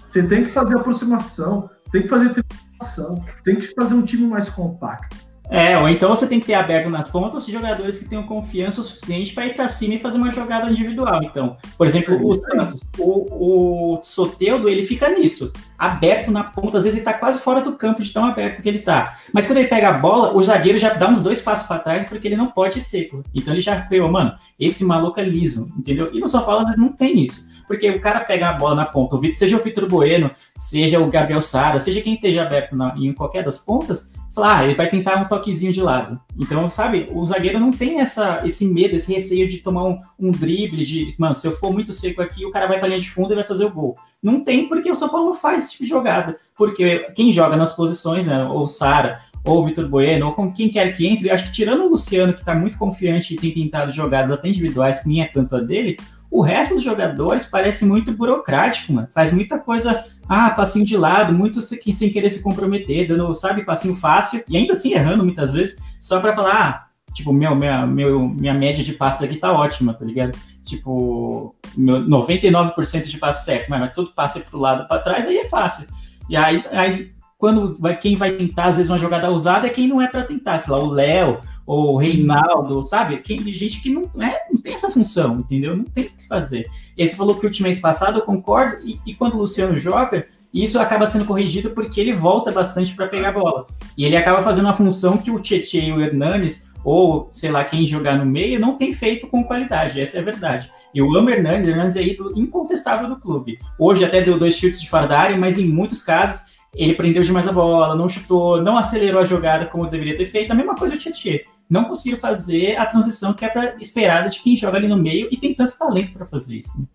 [0.08, 4.50] Você tem que fazer aproximação, tem que fazer triangulação, tem que fazer um time mais
[4.50, 5.16] compacto.
[5.50, 8.84] É, ou então você tem que ter aberto nas pontas jogadores que tenham confiança o
[8.84, 11.22] suficiente para ir para cima e fazer uma jogada individual.
[11.22, 16.84] Então, por exemplo, o Santos, o, o Soteudo, ele fica nisso, aberto na ponta, às
[16.84, 19.18] vezes ele tá quase fora do campo de tão aberto que ele tá.
[19.32, 22.08] Mas quando ele pega a bola, o zagueiro já dá uns dois passos para trás
[22.08, 23.22] porque ele não pode ir seco.
[23.34, 26.10] Então ele já criou, mano, esse maluco é liso, entendeu?
[26.12, 27.46] E no São Paulo às vezes não tem isso.
[27.66, 31.40] Porque o cara pega a bola na ponta, seja o Vitor Bueno, seja o Gabriel
[31.40, 35.16] Sara, seja quem esteja aberto na, em qualquer das pontas, fala, ah, ele vai tentar
[35.16, 36.20] um toquezinho de lado.
[36.38, 40.30] Então, sabe, o zagueiro não tem essa, esse medo, esse receio de tomar um, um
[40.30, 43.10] drible, de, mano, se eu for muito seco aqui, o cara vai pra linha de
[43.10, 43.96] fundo e vai fazer o gol.
[44.22, 46.36] Não tem, porque o São Paulo não faz esse tipo de jogada.
[46.56, 50.90] Porque quem joga nas posições, né, ou Sara, ou Vitor Bueno, ou com quem quer
[50.96, 54.32] que entre, acho que tirando o Luciano, que está muito confiante e tem tentado jogadas
[54.32, 55.96] até individuais, que nem é tanto a dele,
[56.34, 59.06] o resto dos jogadores parece muito burocrático, mano.
[59.14, 63.64] Faz muita coisa, ah, passinho de lado, muito sem, sem querer se comprometer, dando, sabe,
[63.64, 67.86] passinho fácil, e ainda assim errando muitas vezes, só para falar, ah, tipo, meu, minha,
[67.86, 70.36] meu, minha média de passes aqui tá ótima, tá ligado?
[70.64, 75.38] Tipo, meu 99% de passe certo, mas, mas todo passe pro lado para trás, aí
[75.38, 75.86] é fácil.
[76.28, 79.86] E aí, aí quando vai, quem vai tentar, às vezes, uma jogada usada é quem
[79.86, 83.18] não é para tentar, sei lá, o Léo ou Reinaldo, sabe?
[83.18, 85.76] Quem, gente que não, é, não tem essa função, entendeu?
[85.76, 86.66] Não tem o que fazer.
[86.96, 89.38] E aí você falou que o time mês passado, eu concordo, e, e quando o
[89.38, 93.66] Luciano joga, isso acaba sendo corrigido porque ele volta bastante para pegar a bola.
[93.98, 97.64] E ele acaba fazendo uma função que o Tietchan e o Hernanes, ou sei lá,
[97.64, 100.70] quem jogar no meio, não tem feito com qualidade, essa é a verdade.
[100.94, 103.58] E o amo Hernandes, Hernandes é ídolo incontestável do clube.
[103.78, 107.52] Hoje até deu dois chutes de fora mas em muitos casos ele prendeu demais a
[107.52, 110.50] bola, não chutou, não acelerou a jogada como deveria ter feito.
[110.50, 111.38] A mesma coisa o Tietchan.
[111.68, 115.28] Não conseguiu fazer a transição que é pra, esperada de quem joga ali no meio
[115.30, 116.80] e tem tanto talento para fazer isso.
[116.80, 116.86] Né?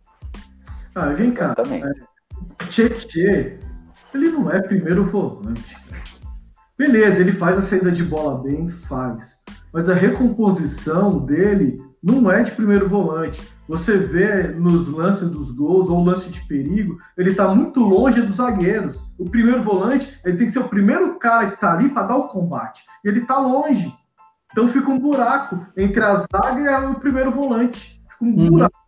[0.95, 1.55] Ah, vem cá.
[1.57, 3.57] É, Tietchan,
[4.13, 5.75] ele não é primeiro volante.
[6.77, 9.39] Beleza, ele faz a saída de bola bem, faz.
[9.73, 13.41] Mas a recomposição dele não é de primeiro volante.
[13.67, 18.37] Você vê nos lances dos gols ou lance de perigo, ele está muito longe dos
[18.37, 19.05] zagueiros.
[19.17, 22.15] O primeiro volante, ele tem que ser o primeiro cara que está ali para dar
[22.15, 22.83] o combate.
[23.03, 23.93] E ele está longe.
[24.51, 28.01] Então fica um buraco entre a zaga e o primeiro volante.
[28.09, 28.49] Fica um uhum.
[28.49, 28.79] buraco.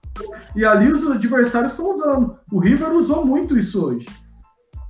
[0.55, 2.35] E ali os adversários estão usando.
[2.51, 4.05] O River usou muito isso hoje.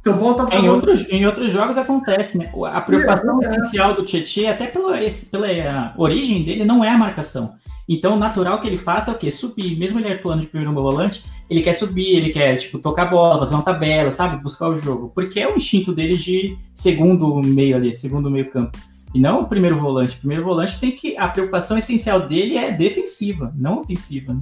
[0.03, 0.65] São Paulo tá falando...
[0.65, 2.51] em, outros, em outros jogos acontece, né?
[2.73, 3.49] A preocupação é, é.
[3.49, 7.53] essencial do Tietchan, até pela, esse, pela origem dele, não é a marcação.
[7.87, 9.29] Então, o natural que ele faça é o quê?
[9.29, 9.77] Subir.
[9.77, 13.39] Mesmo ele atuando de primeiro volante, ele quer subir, ele quer, tipo, tocar a bola,
[13.39, 14.41] fazer uma tabela, sabe?
[14.41, 15.11] Buscar o jogo.
[15.13, 18.77] Porque é o instinto dele de segundo meio ali, segundo meio campo.
[19.13, 20.15] E não o primeiro volante.
[20.15, 21.17] O primeiro volante tem que.
[21.17, 24.33] A preocupação essencial dele é defensiva, não ofensiva.
[24.33, 24.41] Né?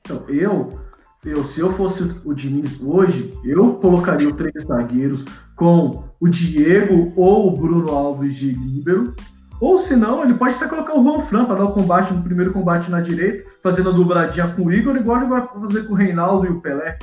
[0.00, 0.80] Então, eu,
[1.24, 5.24] eu, se eu fosse o Diniz hoje, eu colocaria os três zagueiros
[5.56, 9.14] com o Diego ou o Bruno Alves de líbero
[9.60, 12.22] ou se não, ele pode até colocar o Juan Fran para dar o combate no
[12.22, 15.92] primeiro combate na direita, fazendo a dobradinha com o Igor, igual ele vai fazer com
[15.92, 16.98] o Reinaldo e o Pelé,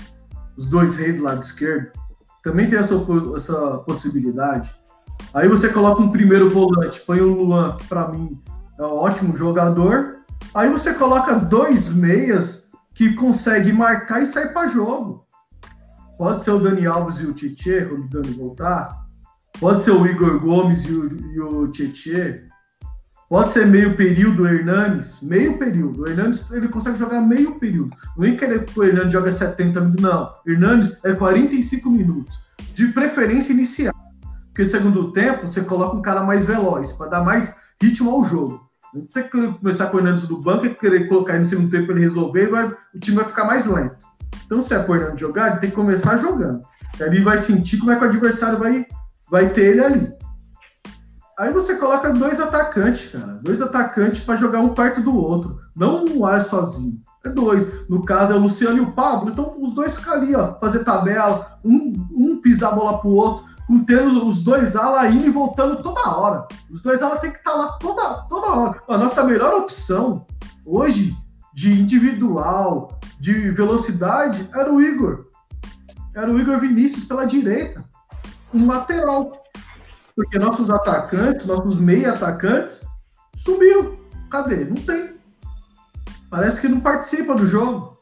[0.58, 1.91] os dois reis do lado esquerdo.
[2.43, 2.95] Também tem essa,
[3.36, 4.71] essa possibilidade.
[5.38, 8.41] Aí você coloca um primeiro volante, põe o Luan, que para mim
[8.80, 10.17] é um ótimo jogador.
[10.52, 15.28] Aí você coloca dois meias que conseguem marcar e sair para jogo.
[16.17, 18.89] Pode ser o Dani Alves e o Tietchan, quando o Dani voltar.
[19.60, 22.39] Pode ser o Igor Gomes e o, e o Tietchan.
[23.30, 26.02] Pode ser meio período o Hernanes, meio período.
[26.02, 27.95] O Hernanes ele consegue jogar meio período.
[28.17, 30.32] Não é que o Hernanes joga 70 minutos, não.
[30.47, 32.39] Hernanes é 45 minutos.
[32.73, 33.96] De preferência inicial.
[34.57, 38.67] Porque segundo tempo você coloca um cara mais veloz, para dar mais ritmo ao jogo.
[39.05, 41.85] Se você começar com o Hernandes do banco e querer colocar ele no segundo tempo
[41.85, 42.65] para ele resolver, vai,
[42.95, 43.97] o time vai ficar mais lento.
[44.43, 46.61] Então, se é para o Hernandes jogar, ele tem que começar jogando.
[46.99, 48.83] Ele vai sentir como é que o adversário vai,
[49.29, 50.13] vai ter ele ali.
[51.37, 53.39] Aí você coloca dois atacantes, cara.
[53.43, 55.59] Dois atacantes para jogar um perto do outro.
[55.75, 56.99] Não um ar sozinho.
[57.23, 57.87] É dois.
[57.87, 59.29] No caso é o Luciano e o Pablo.
[59.29, 60.55] Então os dois ficam ali, ó.
[60.55, 61.59] Fazer tabela.
[61.63, 63.46] Um, um pisar a bola pro outro.
[63.86, 66.47] Tendo os dois alas indo e voltando toda hora.
[66.69, 68.80] Os dois alas tem que estar tá lá toda, toda hora.
[68.88, 70.25] A nossa melhor opção
[70.65, 71.15] hoje
[71.53, 75.25] de individual, de velocidade, era o Igor.
[76.15, 77.84] Era o Igor Vinícius pela direita.
[78.54, 79.41] Um lateral.
[80.15, 82.81] Porque nossos atacantes, nossos meia atacantes,
[83.35, 83.96] subiu.
[84.29, 84.65] Cadê?
[84.65, 85.15] Não tem.
[86.29, 87.96] Parece que não participa do jogo.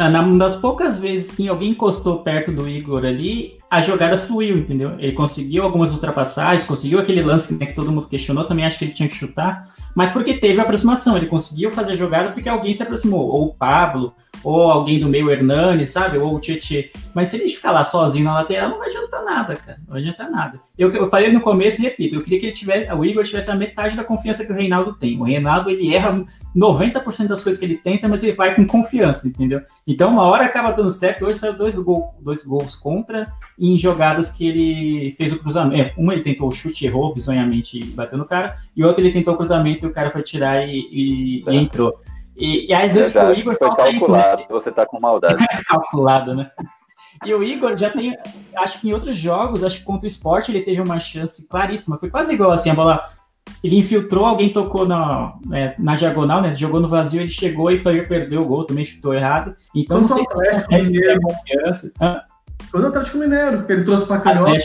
[0.00, 4.56] Ah, na, das poucas vezes que alguém encostou perto do Igor ali, a jogada fluiu,
[4.56, 4.94] entendeu?
[4.96, 8.84] Ele conseguiu algumas ultrapassagens, conseguiu aquele lance né, que todo mundo questionou, também acho que
[8.84, 12.48] ele tinha que chutar, mas porque teve a aproximação, ele conseguiu fazer a jogada porque
[12.48, 16.18] alguém se aproximou, ou o Pablo, ou alguém do meio Hernani, sabe?
[16.18, 16.84] Ou o Tietchan.
[17.14, 19.78] Mas se ele ficar lá sozinho na lateral, não vai adiantar nada, cara.
[19.86, 20.60] Não vai adiantar nada.
[20.78, 23.50] Eu, eu falei no começo e repito, eu queria que ele tivesse, o Igor tivesse
[23.50, 25.18] a metade da confiança que o Reinaldo tem.
[25.18, 26.24] O Reinaldo, ele erra
[26.56, 29.60] 90% das coisas que ele tenta, mas ele vai com confiança, entendeu?
[29.86, 31.24] Então, uma hora acaba dando certo.
[31.24, 35.80] Hoje saiu dois, gol, dois gols contra em jogadas que ele fez o cruzamento.
[35.80, 39.12] É, uma ele tentou o chute, errou bizonhamente e bateu no cara, e outro ele
[39.12, 41.52] tentou o cruzamento e o cara foi tirar e, e, é.
[41.52, 41.98] e entrou.
[42.38, 44.46] E, e às vezes Verdade, o Igor foi falta calculado, isso, né?
[44.50, 45.44] Você tá com maldade.
[45.66, 46.50] calculado, né?
[47.24, 48.16] E o Igor já tem,
[48.56, 51.98] acho que em outros jogos, acho que contra o esporte ele teve uma chance claríssima.
[51.98, 53.02] Foi quase igual assim, a bola.
[53.64, 56.54] Ele infiltrou, alguém tocou na, é, na diagonal, né?
[56.54, 59.56] Jogou no vazio, ele chegou e perdeu o gol, também chutou errado.
[59.74, 60.22] Então não sei
[60.84, 61.92] se é confiança.
[62.70, 64.62] Foi no Atlético Mineiro, que ele trouxe para Canhoto.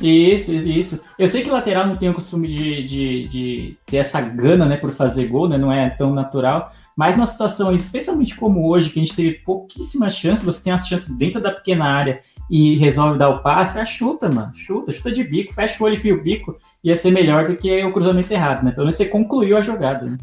[0.00, 1.04] Isso, isso.
[1.18, 4.76] Eu sei que lateral não tem o costume de, de, de, ter essa gana, né,
[4.76, 9.00] por fazer gol, né, não é tão natural, mas numa situação, especialmente como hoje, que
[9.00, 12.20] a gente teve pouquíssimas chances, você tem as chances dentro da pequena área
[12.50, 15.94] e resolve dar o passe, a chuta, mano, chuta, chuta de bico, fecha o olho
[15.94, 18.96] e fio o bico, ia ser melhor do que o cruzamento errado, né, pelo menos
[18.96, 20.18] você concluiu a jogada, né.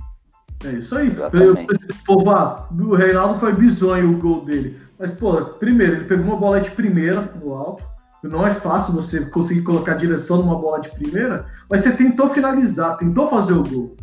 [0.63, 1.11] É isso aí.
[1.34, 1.57] Eu,
[2.05, 2.24] pô,
[2.72, 4.78] o Reinaldo foi bizonho o gol dele.
[4.97, 7.84] Mas, pô, primeiro, ele pegou uma bola de primeira no alto,
[8.24, 12.97] não é fácil você conseguir colocar direção numa bola de primeira, mas você tentou finalizar,
[12.97, 13.97] tentou fazer o gol.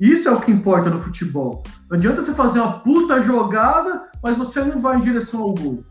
[0.00, 1.62] Isso é o que importa no futebol.
[1.90, 5.84] Não adianta você fazer uma puta jogada, mas você não vai em direção ao gol.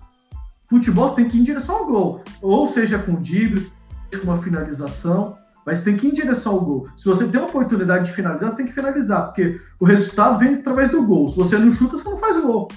[0.67, 2.23] Futebol você tem que ir em direção ao gol.
[2.41, 3.71] Ou seja com drible,
[4.11, 6.87] com uma finalização, mas tem que ir em direção ao gol.
[6.97, 10.55] Se você tem uma oportunidade de finalizar, você tem que finalizar, porque o resultado vem
[10.55, 11.29] através do gol.
[11.29, 12.67] Se você não chuta, você não faz gol.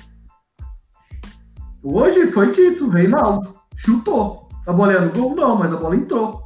[1.82, 4.48] Hoje foi dito, Reinaldo chutou.
[4.66, 5.34] A bola era no gol?
[5.34, 6.42] Não, mas a bola entrou.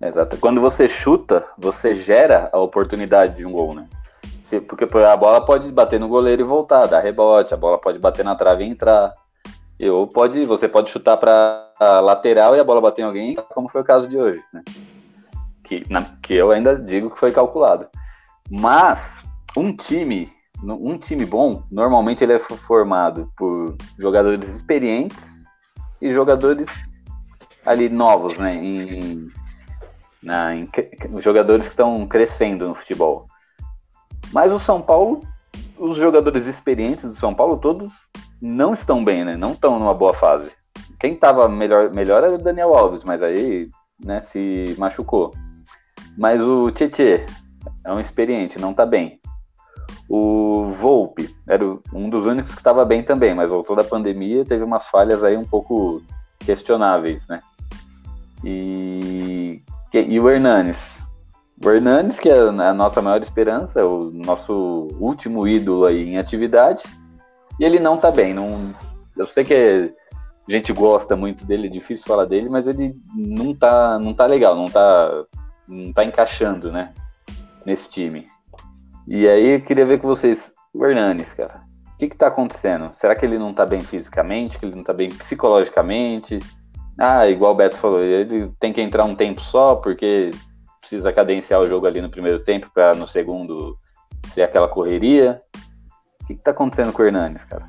[0.00, 0.36] Exato.
[0.36, 3.88] Quando você chuta, você gera a oportunidade de um gol, né?
[4.66, 8.24] Porque a bola pode bater no goleiro e voltar, dar rebote, a bola pode bater
[8.24, 9.12] na trave e entrar.
[9.80, 13.82] Ou pode, você pode chutar para lateral e a bola bater em alguém, como foi
[13.82, 14.62] o caso de hoje, né?
[15.62, 17.88] Que, na, que eu ainda digo que foi calculado.
[18.50, 19.22] Mas
[19.56, 20.32] um time,
[20.62, 25.28] um time bom, normalmente ele é formado por jogadores experientes
[26.00, 26.68] e jogadores
[27.66, 28.54] ali novos, né?
[28.54, 29.28] Em,
[30.22, 30.68] na, em,
[31.18, 33.26] jogadores que estão crescendo no futebol.
[34.32, 35.22] Mas o São Paulo,
[35.78, 37.92] os jogadores experientes do São Paulo, todos
[38.40, 39.36] não estão bem, né?
[39.36, 40.50] Não estão numa boa fase.
[40.98, 43.70] Quem estava melhor, melhor era o Daniel Alves, mas aí
[44.04, 45.32] né, se machucou.
[46.16, 47.24] Mas o Tietê
[47.84, 49.20] é um experiente, não está bem.
[50.08, 54.64] O Volpe era um dos únicos que estava bem também, mas voltou da pandemia teve
[54.64, 56.02] umas falhas aí um pouco
[56.40, 57.40] questionáveis, né?
[58.44, 59.62] E,
[59.94, 60.78] e o Hernanes.
[61.64, 66.84] O Hernanes, que é a nossa maior esperança, o nosso último ídolo aí em atividade,
[67.58, 68.32] e ele não tá bem.
[68.32, 68.74] Não,
[69.16, 69.92] eu sei que
[70.48, 74.24] a gente gosta muito dele, é difícil falar dele, mas ele não tá, não tá
[74.26, 75.24] legal, não tá,
[75.68, 76.94] não tá encaixando, né?
[77.66, 78.26] Nesse time.
[79.06, 81.62] E aí eu queria ver com vocês, o Hernanes, cara.
[81.92, 82.94] O que que tá acontecendo?
[82.94, 84.56] Será que ele não tá bem fisicamente?
[84.56, 86.38] Que ele não tá bem psicologicamente?
[86.98, 90.30] Ah, igual o Beto falou, ele tem que entrar um tempo só, porque
[90.80, 93.78] precisa cadenciar o jogo ali no primeiro tempo para no segundo
[94.32, 95.38] ser aquela correria.
[96.22, 97.66] O que, que tá acontecendo com o Hernanes, cara?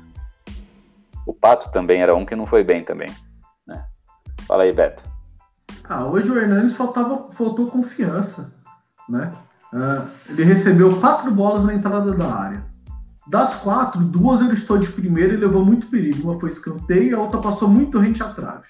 [1.24, 3.08] O Pato também era um que não foi bem também.
[3.66, 3.84] Né?
[4.48, 5.04] Fala aí, Beto.
[5.88, 8.52] Ah, hoje o Hernanes faltava, faltou confiança,
[9.08, 9.32] né?
[9.72, 12.64] Uh, ele recebeu quatro bolas na entrada da área.
[13.28, 16.28] Das quatro, duas ele estou de primeira e levou muito perigo.
[16.28, 18.66] Uma foi escanteio a outra passou muito rente à trave.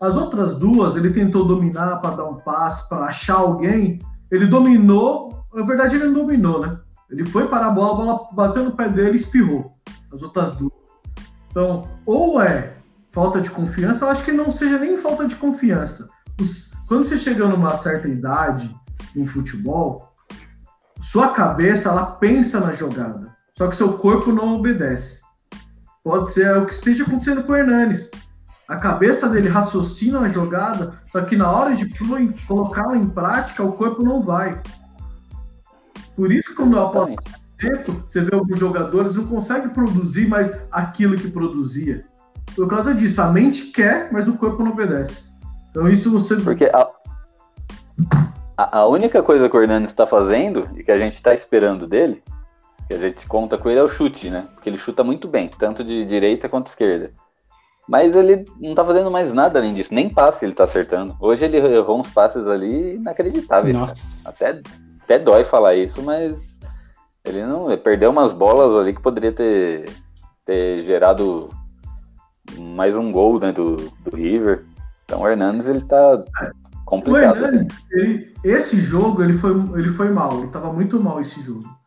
[0.00, 3.98] As outras duas, ele tentou dominar para dar um passe, para achar alguém.
[4.30, 6.78] Ele dominou, na verdade ele não dominou, né?
[7.10, 9.72] Ele foi para a bola, a bola bateu no pé dele e espirrou.
[10.10, 10.72] As outras duas.
[11.50, 12.76] Então, ou é
[13.10, 16.08] falta de confiança, eu acho que não seja nem falta de confiança.
[16.88, 18.74] Quando você chega numa certa idade
[19.14, 20.14] em futebol,
[21.02, 25.20] sua cabeça, ela pensa na jogada, só que seu corpo não obedece.
[26.02, 28.10] Pode ser o que esteja acontecendo com o Hernanes.
[28.70, 31.92] A cabeça dele raciocina a jogada, só que na hora de
[32.46, 34.62] colocá-la em prática, o corpo não vai.
[36.14, 37.16] Por isso, quando após
[37.58, 42.06] tempo, você vê alguns jogadores não conseguem produzir mais aquilo que produzia.
[42.54, 45.30] Por causa disso, a mente quer, mas o corpo não obedece.
[45.70, 46.36] Então isso você.
[46.36, 46.88] Porque a,
[48.56, 52.22] a, única coisa que o Hernandes está fazendo e que a gente está esperando dele,
[52.86, 54.46] que a gente conta com ele, é o chute, né?
[54.54, 57.10] Porque ele chuta muito bem, tanto de direita quanto de esquerda.
[57.90, 61.16] Mas ele não tá fazendo mais nada além disso, nem passe ele tá acertando.
[61.18, 63.74] Hoje ele errou uns passes ali inacreditáveis.
[63.74, 64.28] Nossa.
[64.28, 64.60] Até,
[65.02, 66.32] até dói falar isso, mas
[67.24, 69.90] Ele não ele perdeu umas bolas ali que poderia ter,
[70.46, 71.50] ter gerado
[72.56, 74.64] mais um gol né, do, do River.
[75.04, 76.22] Então o Hernandes ele tá
[76.86, 77.40] complicado.
[77.40, 81.42] O Hernandes, ele, esse jogo ele foi, ele foi mal, ele estava muito mal esse
[81.42, 81.79] jogo.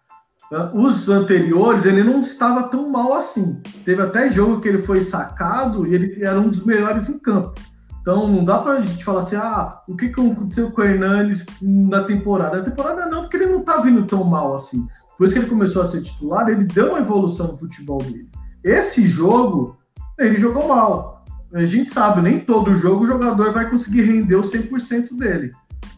[0.74, 3.62] Os anteriores, ele não estava tão mal assim.
[3.84, 7.54] Teve até jogo que ele foi sacado e ele era um dos melhores em campo.
[8.02, 12.04] Então não dá pra gente falar assim, ah, o que, aconteceu com o Hernandes na
[12.04, 12.58] temporada?
[12.58, 14.86] Na temporada não, porque ele não tá vindo tão mal assim.
[15.12, 18.30] Depois que ele começou a ser titular, ele deu uma evolução no futebol dele.
[18.62, 19.78] Esse jogo,
[20.20, 21.24] ele jogou mal.
[21.54, 25.52] A gente sabe, nem todo jogo o jogador vai conseguir render o 100% dele.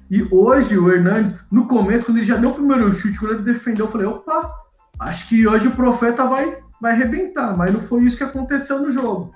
[0.10, 3.44] E hoje o Hernandes, no começo, quando ele já deu o primeiro chute, quando ele
[3.44, 4.54] defendeu, eu falei, opa,
[5.00, 8.92] acho que hoje o profeta vai, vai arrebentar, mas não foi isso que aconteceu no
[8.92, 9.34] jogo.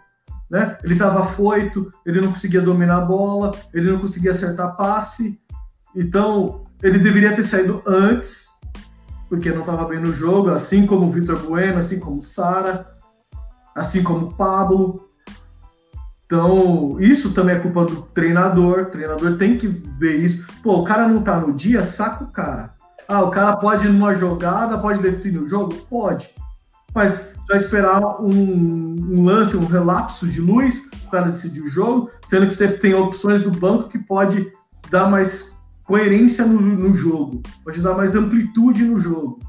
[0.50, 0.78] Né?
[0.84, 5.40] Ele estava foito, ele não conseguia dominar a bola, ele não conseguia acertar passe.
[5.96, 8.48] Então, ele deveria ter saído antes,
[9.28, 12.88] porque não estava bem no jogo, assim como o Vitor Bueno, assim como o Sara,
[13.76, 15.09] assim como o Pablo.
[16.30, 18.82] Então, isso também é culpa do treinador.
[18.82, 20.46] O treinador tem que ver isso.
[20.62, 22.76] Pô, o cara não tá no dia, saca o cara.
[23.08, 25.74] Ah, o cara pode ir numa jogada, pode definir o jogo?
[25.90, 26.30] Pode.
[26.94, 32.12] Mas vai esperar um, um, lance, um relapso de luz, o cara decidir o jogo,
[32.28, 34.52] sendo que você tem opções do banco que pode
[34.92, 39.40] dar mais coerência no, no jogo, pode dar mais amplitude no jogo.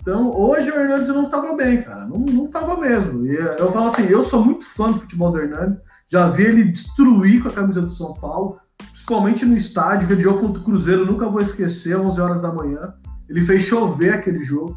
[0.00, 2.06] Então, hoje o Hernandes não estava bem, cara.
[2.06, 3.26] Não, não tava mesmo.
[3.26, 5.80] E eu falo assim, eu sou muito fã do futebol do Hernandes.
[6.08, 8.58] Já vi ele destruir com a camisa do São Paulo,
[8.90, 12.94] principalmente no estádio, aquele jogo contra o Cruzeiro, nunca vou esquecer, 11 horas da manhã.
[13.28, 14.76] Ele fez chover aquele jogo.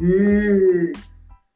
[0.00, 0.92] E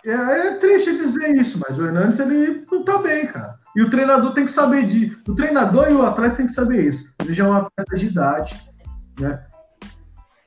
[0.04, 3.58] é, é triste dizer isso, mas o Hernandes ele não tá bem, cara.
[3.74, 5.16] E o treinador tem que saber de.
[5.28, 7.12] O treinador e o atleta tem que saber isso.
[7.20, 8.70] Ele já é um atleta de idade,
[9.18, 9.42] né?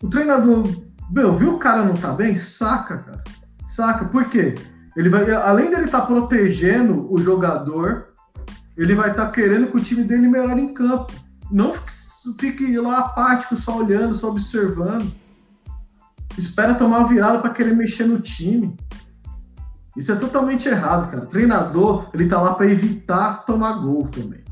[0.01, 0.63] O treinador
[1.09, 2.37] meu, viu o cara não tá bem?
[2.37, 3.23] Saca, cara.
[3.67, 4.05] Saca.
[4.05, 4.55] Por quê?
[4.95, 8.09] Ele vai, além dele estar tá protegendo o jogador,
[8.77, 11.11] ele vai estar tá querendo que o time dele melhore em campo.
[11.51, 11.91] Não fique,
[12.39, 15.11] fique lá apático, só olhando, só observando.
[16.37, 18.77] Espera tomar uma virada para querer mexer no time.
[19.97, 21.23] Isso é totalmente errado, cara.
[21.23, 24.43] O treinador, ele tá lá para evitar tomar gol também.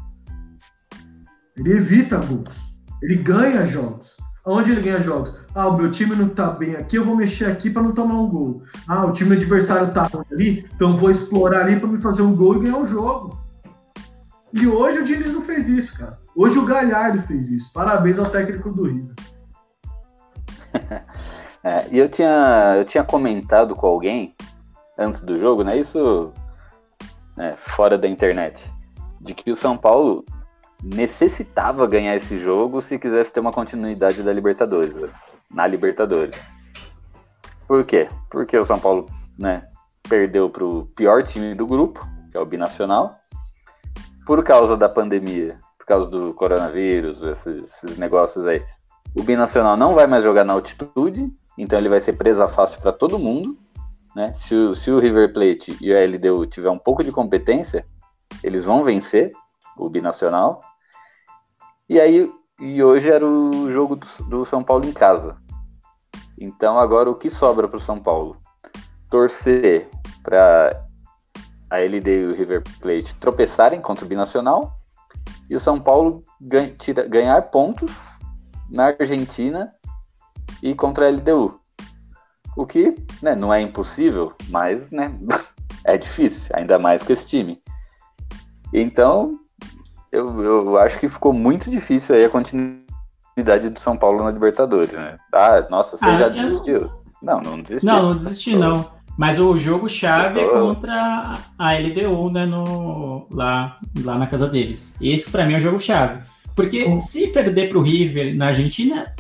[1.55, 2.73] Ele evita gols.
[3.01, 4.17] Ele ganha jogos.
[4.49, 5.33] Onde ele ganha jogos?
[5.53, 8.13] Ah, o meu time não tá bem aqui, eu vou mexer aqui para não tomar
[8.13, 8.61] um gol.
[8.87, 12.55] Ah, o time adversário tá ali, então vou explorar ali para me fazer um gol
[12.55, 13.37] e ganhar o um jogo.
[14.53, 16.17] E hoje o Diniz não fez isso, cara.
[16.33, 17.73] Hoje o Galhardo fez isso.
[17.73, 19.13] Parabéns ao técnico do River.
[21.61, 24.33] é, eu tinha, eu tinha comentado com alguém
[24.97, 25.77] antes do jogo, né?
[25.77, 26.31] Isso
[27.35, 28.71] né, fora da internet.
[29.19, 30.23] De que o São Paulo
[30.83, 34.93] necessitava ganhar esse jogo se quisesse ter uma continuidade da Libertadores,
[35.49, 36.39] na Libertadores.
[37.67, 38.07] Por quê?
[38.29, 39.07] Porque o São Paulo,
[39.37, 39.67] né,
[40.07, 43.17] perdeu para o pior time do grupo, que é o Binacional,
[44.25, 48.63] por causa da pandemia, por causa do coronavírus, esses, esses negócios aí.
[49.15, 52.91] O Binacional não vai mais jogar na altitude, então ele vai ser presa fácil para
[52.91, 53.57] todo mundo.
[54.15, 54.33] Né?
[54.37, 57.85] Se, o, se o River Plate e a LDU tiver um pouco de competência,
[58.43, 59.31] eles vão vencer
[59.77, 60.61] o Binacional.
[61.89, 65.35] E aí, e hoje era o jogo do, do São Paulo em casa.
[66.39, 68.37] Então agora o que sobra para o São Paulo?
[69.09, 69.89] Torcer
[70.23, 70.85] para
[71.69, 74.77] a LD e o River Plate tropeçarem contra o Binacional
[75.49, 76.23] e o São Paulo
[76.77, 77.91] tira, ganhar pontos
[78.69, 79.73] na Argentina
[80.61, 81.59] e contra a LDU.
[82.55, 85.11] O que né, não é impossível, mas né,
[85.85, 87.61] é difícil, ainda mais com esse time.
[88.73, 89.39] Então,
[90.11, 94.91] eu, eu acho que ficou muito difícil aí a continuidade do São Paulo na Libertadores,
[94.91, 95.17] né?
[95.33, 96.91] Ah, nossa, você ah, já desistiu?
[97.21, 97.85] Não, não desisti.
[97.85, 98.97] Não, não desisti, não.
[99.17, 104.95] Mas o jogo chave é contra a LDU, né, no, lá, lá na casa deles.
[105.01, 106.21] Esse para mim é o jogo chave.
[106.55, 107.01] Porque oh.
[107.01, 109.13] se perder para o River na Argentina,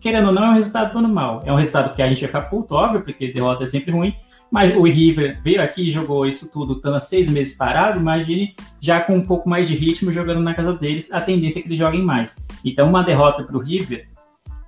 [0.00, 1.42] querendo ou não, é um resultado normal.
[1.44, 4.14] É um resultado que a gente fica puto, óbvio, porque derrota é sempre ruim,
[4.54, 7.98] mas o River veio aqui e jogou isso tudo, estando seis meses parado.
[7.98, 11.62] Imagine já com um pouco mais de ritmo jogando na casa deles, a tendência é
[11.62, 12.36] que eles joguem mais.
[12.64, 14.06] Então, uma derrota para o River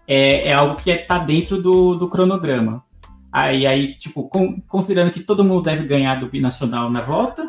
[0.05, 2.83] é, é, algo que está dentro do, do cronograma.
[3.31, 7.49] Aí, aí tipo, com, considerando que todo mundo deve ganhar do Binacional na volta,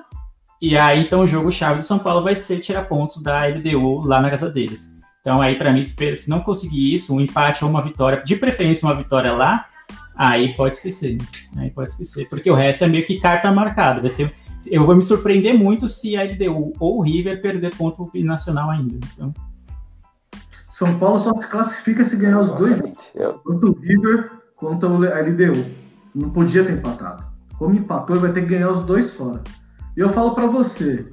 [0.61, 4.21] e aí então o jogo-chave do São Paulo vai ser tirar pontos da LDU lá
[4.21, 4.95] na casa deles.
[5.21, 8.87] Então, aí, para mim, se não conseguir isso, um empate ou uma vitória, de preferência
[8.87, 9.65] uma vitória lá,
[10.17, 11.17] Aí pode esquecer.
[11.55, 12.27] Aí pode esquecer.
[12.27, 14.01] Porque o resto é meio que carta marcada.
[14.01, 14.33] Vai ser,
[14.65, 18.97] eu vou me surpreender muito se a LDU ou o River perder ponto nacional ainda.
[19.13, 19.33] Então...
[20.69, 22.97] São Paulo só se classifica se ganhar os dois jogos.
[23.15, 25.65] Tanto o River contra o a LDU.
[26.13, 27.25] Não podia ter empatado.
[27.57, 29.41] Como empatou, ele vai ter que ganhar os dois fora.
[29.95, 31.07] E eu falo para você,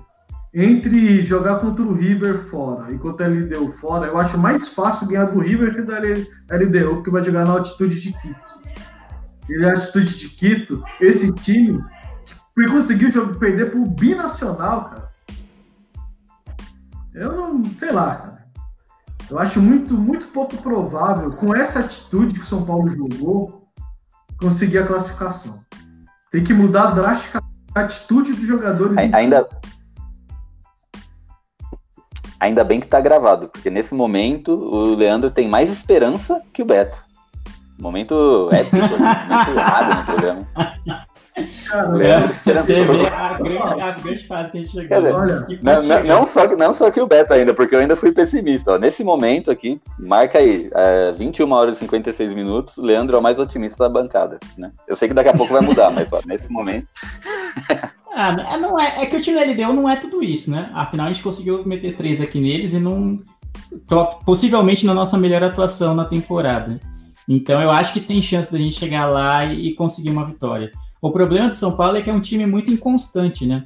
[0.53, 5.09] entre jogar contra o River fora e contra a LDU fora, eu acho mais fácil
[5.09, 8.65] ganhar do River que da LDU, porque vai jogar na altitude de Quito.
[9.49, 11.83] E na altitude de Quito, esse time
[12.55, 15.11] que conseguiu perder pro binacional, cara.
[17.15, 18.47] Eu não sei lá, cara.
[19.31, 23.69] Eu acho muito, muito pouco provável, com essa atitude que o São Paulo jogou,
[24.39, 25.61] conseguir a classificação.
[26.31, 28.99] Tem que mudar drasticamente a atitude dos jogadores.
[28.99, 29.49] Ainda,
[32.39, 36.67] ainda bem que tá gravado, porque nesse momento o Leandro tem mais esperança que o
[36.67, 37.03] Beto.
[37.85, 40.49] Momento épico, momento errado no programa.
[42.47, 44.97] Você vê a grande, a grande fase que a gente chegou.
[44.97, 47.95] Dizer, Olha, não, não, não, só, não só que o Beto ainda, porque eu ainda
[47.95, 48.73] fui pessimista.
[48.73, 48.79] Ó.
[48.79, 53.39] Nesse momento aqui, marca aí, é, 21 horas e 56 minutos, Leandro é o mais
[53.39, 54.39] otimista da bancada.
[54.57, 54.73] Né?
[54.89, 56.89] Eu sei que daqui a pouco vai mudar, mas ó, nesse momento.
[58.17, 60.71] ah, é, não é, é que o time da LDU não é tudo isso, né?
[60.73, 63.21] Afinal, a gente conseguiu meter três aqui neles e não.
[64.25, 66.81] Possivelmente na nossa melhor atuação na temporada.
[67.29, 70.71] Então eu acho que tem chance da gente chegar lá e, e conseguir uma vitória.
[71.01, 73.65] O problema do São Paulo é que é um time muito inconstante, né?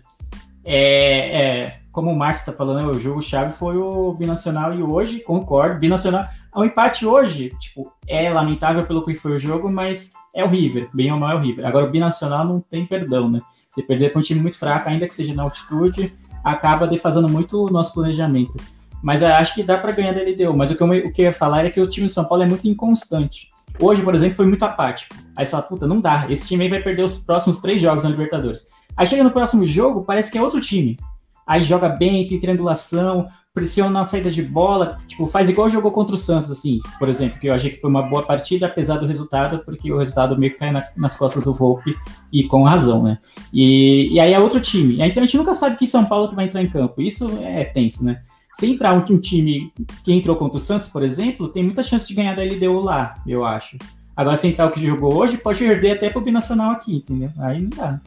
[0.64, 5.18] É, é como o Márcio está falando, o jogo chave foi o binacional e hoje
[5.18, 6.26] concordo, binacional.
[6.54, 10.88] O empate hoje, tipo, é lamentável pelo que foi o jogo, mas é o River,
[10.94, 11.66] bem ou mal é o River.
[11.66, 13.40] Agora o binacional não tem perdão, né?
[13.68, 17.64] Você perder para um time muito fraco, ainda que seja na altitude, acaba defasando muito
[17.64, 18.54] o nosso planejamento.
[19.02, 20.56] Mas eu acho que dá para ganhar da LDU.
[20.56, 22.24] Mas o que, eu, o que eu ia falar é que o time do São
[22.24, 23.48] Paulo é muito inconstante.
[23.80, 25.14] Hoje, por exemplo, foi muito apático.
[25.36, 26.26] Aí você fala, puta, não dá.
[26.28, 28.66] Esse time aí vai perder os próximos três jogos na Libertadores.
[28.96, 30.98] Aí chega no próximo jogo, parece que é outro time.
[31.46, 36.14] Aí joga bem, tem triangulação, pressiona na saída de bola, tipo, faz igual jogou contra
[36.14, 39.06] o Santos, assim, por exemplo, que eu achei que foi uma boa partida, apesar do
[39.06, 41.96] resultado, porque o resultado meio que cai na, nas costas do Volpe,
[42.32, 43.18] e com razão, né?
[43.52, 44.94] E, e aí é outro time.
[45.00, 47.00] Então a gente nunca sabe que São Paulo que vai entrar em campo.
[47.00, 48.20] Isso é tenso, né?
[48.58, 52.08] Se entrar um, um, time que entrou contra o Santos, por exemplo, tem muita chance
[52.08, 53.78] de ganhar da LDU lá, eu acho.
[54.16, 57.30] Agora, se entrar o que jogou hoje, pode perder até pro Binacional aqui, entendeu?
[57.38, 58.00] Aí não dá.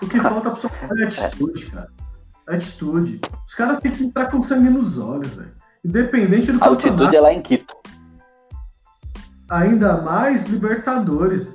[0.00, 1.88] O que falta pro São Paulo é atitude, cara.
[2.46, 3.20] Atitude.
[3.48, 5.50] Os caras têm que entrar com sangue nos olhos, velho.
[5.84, 7.74] Independente do A altitude é lá em Quito.
[9.50, 11.48] Ainda mais Libertadores.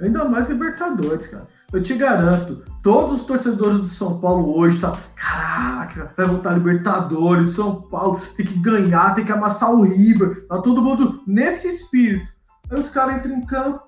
[0.00, 1.46] Ainda mais Libertadores, cara.
[1.74, 7.56] Eu te garanto, todos os torcedores do São Paulo hoje tá, caraca, vai voltar Libertadores,
[7.56, 12.30] São Paulo tem que ganhar, tem que amassar o River, tá todo mundo nesse espírito.
[12.70, 13.82] Aí os caras entram em campo,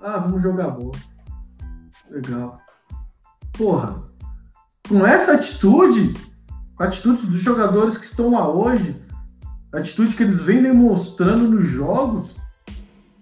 [0.00, 0.98] ah, vamos jogar bola.
[2.10, 2.58] Legal.
[3.56, 4.02] Porra,
[4.88, 6.14] com essa atitude,
[6.74, 9.00] com a atitude dos jogadores que estão lá hoje,
[9.72, 12.34] a atitude que eles vêm demonstrando nos jogos,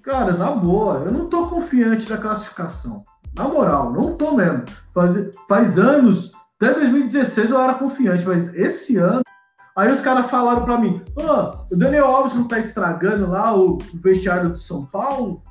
[0.00, 3.04] cara, na boa, eu não tô confiante na classificação.
[3.36, 4.64] Na moral, não tô mesmo.
[4.94, 9.22] Faz, faz anos, até 2016 eu era confiante, mas esse ano.
[9.76, 13.78] Aí os caras falaram para mim: oh, o Daniel Alves não tá estragando lá o
[13.94, 15.42] vestiário de São Paulo?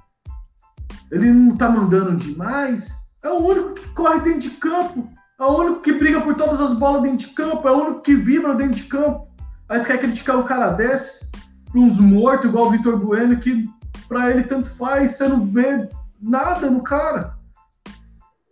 [1.10, 2.92] Ele não tá mandando demais?
[3.24, 5.10] É o único que corre dentro de campo.
[5.40, 7.66] É o único que briga por todas as bolas dentro de campo.
[7.68, 9.28] É o único que vibra dentro de campo.
[9.70, 11.30] Aí você quer criticar o cara desse?
[11.72, 13.70] Pra uns mortos, igual o Vitor Bueno, que
[14.10, 15.88] pra ele tanto faz, você não vê
[16.22, 17.37] nada no cara.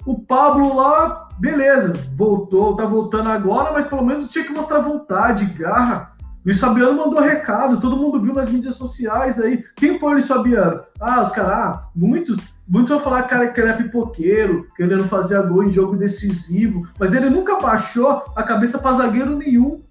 [0.06, 5.46] O Pablo lá, beleza, voltou, tá voltando agora, mas pelo menos tinha que mostrar vontade,
[5.46, 6.14] garra.
[6.46, 9.64] Luiz Fabiano mandou recado, todo mundo viu nas mídias sociais aí.
[9.76, 10.84] Quem foi o Luiz Fabiano?
[11.00, 12.38] Ah, os caras, ah, muitos,
[12.68, 17.14] muitos vão falar cara, que ele é pipoqueiro, querendo fazer gol em jogo decisivo, mas
[17.14, 19.82] ele nunca baixou a cabeça para zagueiro nenhum.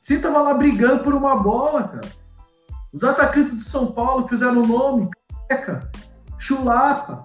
[0.00, 2.08] Sim, tava lá brigando por uma bola, cara.
[2.92, 5.10] Os atacantes do São Paulo fizeram o nome,
[5.48, 5.90] Caca,
[6.38, 7.22] Chulapa,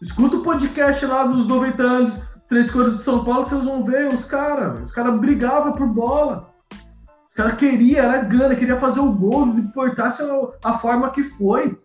[0.00, 3.84] Escuta o podcast lá dos 90 anos, Três Cores de São Paulo, que vocês vão
[3.84, 4.80] ver os caras.
[4.80, 6.50] Os caras brigavam por bola.
[7.28, 10.22] Os caras queria, era gana, queria fazer o gol, não importasse
[10.64, 11.78] a, forma que foi.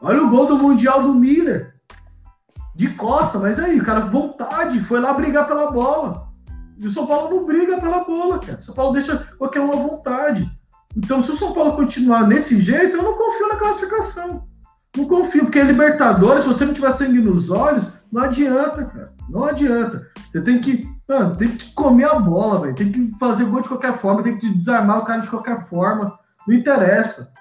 [0.00, 1.74] Olha o gol do Mundial do Miller.
[2.74, 6.28] De costa, mas aí, o cara, vontade, foi lá brigar pela bola.
[6.78, 8.58] E o São Paulo não briga pela bola, cara.
[8.58, 10.50] O São Paulo deixa qualquer um à vontade.
[10.96, 14.55] Então, se o São Paulo continuar nesse jeito, eu não confio na classificação.
[14.96, 19.12] Não confio, porque Libertadores, se você não tiver sangue nos olhos, não adianta, cara.
[19.28, 20.06] Não adianta.
[20.30, 22.74] Você tem que, mano, tem que comer a bola, velho.
[22.74, 26.18] Tem que fazer gol de qualquer forma, tem que desarmar o cara de qualquer forma.
[26.46, 27.32] Não interessa.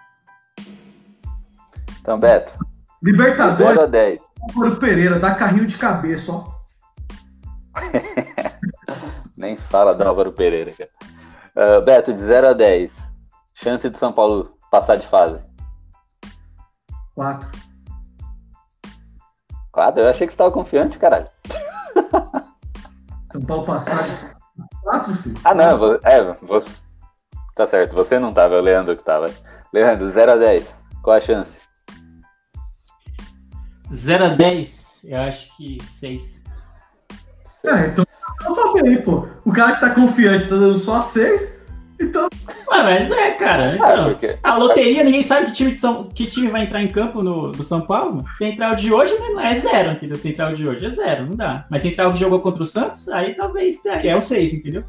[2.01, 2.53] Então, Beto.
[3.01, 3.75] Libertadores.
[3.75, 4.21] 0 a 10.
[4.41, 6.55] Álvaro Pereira, dá carrinho de cabeça, ó.
[9.37, 10.89] Nem fala do Álvaro Pereira, cara.
[11.55, 12.93] Uh, Beto, de 0 a 10.
[13.55, 15.39] Chance do São Paulo passar de fase.
[17.15, 17.47] 4.
[19.71, 20.01] Quadro?
[20.03, 21.27] Eu achei que você tava confiante, caralho.
[23.31, 24.35] São Paulo passar de
[24.83, 25.35] 4, filho.
[25.43, 26.69] Ah, não, vo- é, você.
[27.55, 29.27] Tá certo, você não tava, é o Leandro que tava.
[29.73, 30.67] Leandro, 0 a 10.
[31.01, 31.51] Qual a chance?
[33.91, 36.43] 0 a 10, eu acho que 6.
[37.65, 38.05] É, então
[38.45, 39.27] eu tô bem, pô.
[39.45, 41.54] O cara que tá confiante tá dando só 6,
[41.99, 42.27] então
[42.69, 43.71] Ah, mas é, cara.
[43.71, 44.37] Ah, Então, porque.
[44.41, 47.51] a loteria, ninguém sabe que time, de São, que time vai entrar em campo no,
[47.51, 48.25] do São Paulo.
[48.37, 50.17] Central de hoje não é zero, entendeu?
[50.17, 51.65] Central de hoje é zero, não dá.
[51.69, 54.83] Mas Central que jogou contra o Santos, aí talvez é o 6, entendeu?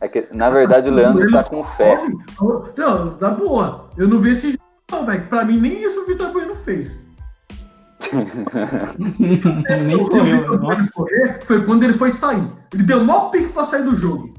[0.00, 1.98] É que, na verdade, o Leandro tá com fé.
[2.76, 3.88] Não, na boa.
[3.96, 5.26] Eu não vi esse jogo, não, velho.
[5.26, 7.06] Pra mim, nem isso o Vitor Bueno fez.
[9.18, 10.60] Nem correu.
[11.44, 12.46] Foi quando ele foi sair.
[12.72, 14.34] Ele deu maior pique pra sair do jogo.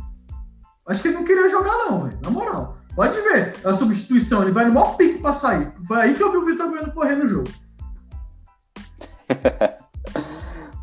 [0.87, 2.17] Acho que ele não queria jogar, não, velho.
[2.23, 2.75] Na moral.
[2.95, 3.53] Pode ver.
[3.63, 5.71] A substituição, ele vai no maior pique pra sair.
[5.87, 7.49] Foi aí que eu vi o Vitor Bueno correr no jogo.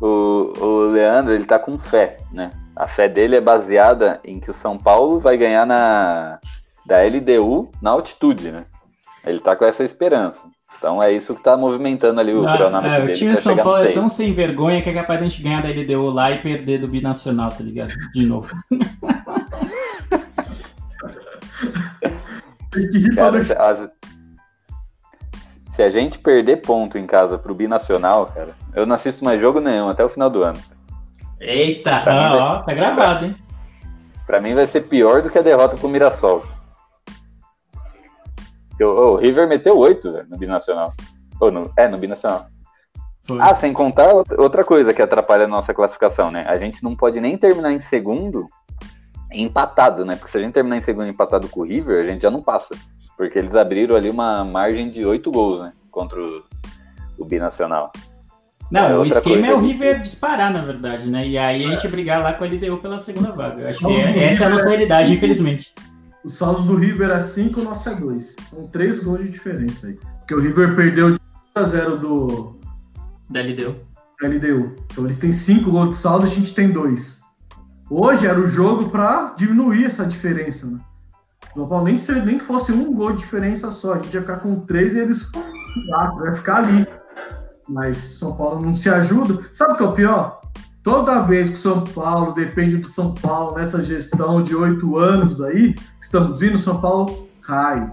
[0.01, 2.51] O, o Leandro, ele tá com fé, né?
[2.75, 6.37] A fé dele é baseada em que o São Paulo vai ganhar na
[6.85, 8.65] da LDU na altitude, né?
[9.25, 10.43] Ele tá com essa esperança.
[10.77, 13.13] Então é isso que tá movimentando ali o Ah, cronômetro é, o dele.
[13.17, 15.41] time pra de São Paulo é tão sem vergonha que é capaz de a gente
[15.41, 17.93] ganhar da LDU lá e perder do Binacional, tá ligado?
[18.13, 18.51] De novo.
[22.75, 23.89] Tem que rir pra Cara, se, as-
[25.75, 29.59] se a gente perder ponto em casa pro Binacional, cara, eu não assisto mais jogo
[29.59, 30.59] nenhum até o final do ano.
[31.39, 33.35] Eita, Pra ah, ó, tá gravado, hein?
[34.25, 36.43] Pra mim vai ser pior do que a derrota pro Mirassol.
[38.81, 40.93] O, o River meteu 8 velho, no Binacional.
[41.39, 42.47] Ou no, é, no Binacional.
[43.27, 43.39] Foi.
[43.41, 46.45] Ah, sem contar outra- outra coisa que atrapalha a nossa classificação, né?
[46.47, 48.47] A gente não pode nem terminar em segundo
[49.41, 50.15] empatado, né?
[50.15, 52.41] Porque se a gente terminar em segundo empatado com o River, a gente já não
[52.41, 52.75] passa.
[53.17, 55.71] Porque eles abriram ali uma margem de 8 gols, né?
[55.89, 56.43] Contra o,
[57.17, 57.91] o Binacional.
[58.69, 61.25] Não, É, o esquema é o River disparar, na verdade, né?
[61.27, 63.61] E aí a gente brigar lá com a LDU pela segunda vaga.
[63.61, 65.73] Eu acho que é- essa é a nossa realidade, infelizmente.
[66.23, 68.35] O saldo do River é 5, o nosso é 2.
[68.49, 69.99] São 3 gols de diferença aí.
[70.19, 71.19] Porque o River perdeu de 1
[71.59, 72.59] a 0 do
[73.29, 73.75] Da LDU.
[74.21, 74.75] LDU.
[74.91, 77.21] Então eles têm 5 gols de saldo, a gente tem 2.
[77.89, 80.79] Hoje era o jogo pra diminuir essa diferença, né?
[81.53, 83.93] Paulo nem, ser, nem que fosse um gol de diferença só.
[83.93, 86.15] A gente ia ficar com 3 e eles 4.
[86.17, 86.87] Vai ficar ali.
[87.69, 89.45] Mas São Paulo não se ajuda.
[89.53, 90.41] Sabe o que é o pior?
[90.83, 95.41] Toda vez que o São Paulo depende do São Paulo nessa gestão de oito anos
[95.41, 97.89] aí, que estamos vindo, São Paulo cai.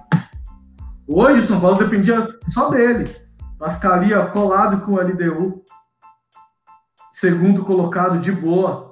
[1.07, 3.09] Hoje o São Paulo dependia só dele.
[3.59, 5.63] Vai ficar ali ó, colado com o LDU.
[7.13, 8.92] Segundo colocado de boa.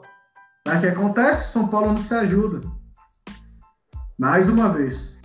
[0.66, 1.52] Mas o que acontece?
[1.52, 2.60] São Paulo não se ajuda.
[4.18, 5.18] Mais uma vez.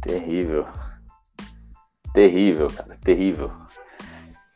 [0.00, 0.66] Terrível.
[2.14, 2.96] Terrível, cara.
[3.02, 3.50] Terrível.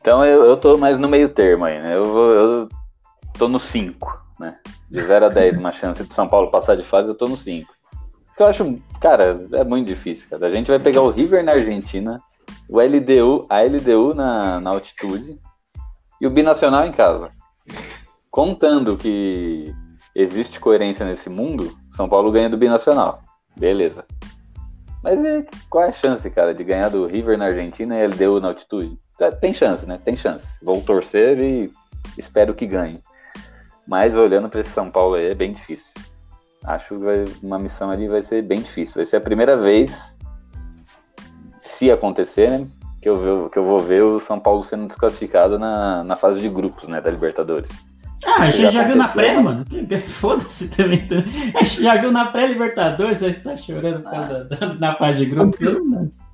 [0.01, 1.97] Então eu, eu tô mais no meio termo aí, né?
[1.97, 2.69] Eu, vou- eu
[3.39, 4.59] tô no 5, né?
[4.91, 7.37] De 0 a 10, uma chance de São Paulo passar de fase, eu tô no
[7.37, 7.73] 5.
[8.27, 10.47] Porque eu acho, cara, é muito difícil, cara.
[10.47, 12.21] A gente vai pegar o River na Argentina,
[12.69, 15.41] o LDU, a LDU na, na altitude
[16.21, 17.31] e o Binacional em casa.
[18.35, 19.73] Contando que
[20.13, 23.23] existe coerência nesse mundo, São Paulo ganha do Binacional.
[23.57, 24.05] Beleza.
[25.05, 28.41] Mas é, qual é a chance, cara, de ganhar do River na Argentina e LDU
[28.41, 28.99] na altitude?
[29.17, 30.01] Tá, Tem chance, né?
[30.05, 30.45] Tem chance.
[30.61, 31.71] Vou torcer e
[32.19, 33.01] espero que ganhe.
[33.87, 35.95] Mas olhando para esse São Paulo aí é bem difícil.
[36.65, 38.97] Acho que vai- uma missão ali vai ser bem difícil.
[38.97, 39.93] Vai ser a primeira vez,
[41.61, 42.67] se acontecer, né?
[43.01, 46.49] Que eu, que eu vou ver o São Paulo sendo desclassificado na, na fase de
[46.49, 47.01] grupos, né?
[47.01, 47.71] Da Libertadores.
[48.27, 49.65] Ah, a gente já já viu na pré, mas- mano.
[50.09, 51.07] Foda-se também.
[51.07, 51.17] tá?
[51.59, 54.95] A gente já viu na pré-Libertadores, aí você tá chorando por causa da, da, da
[54.97, 55.57] fase de grupo.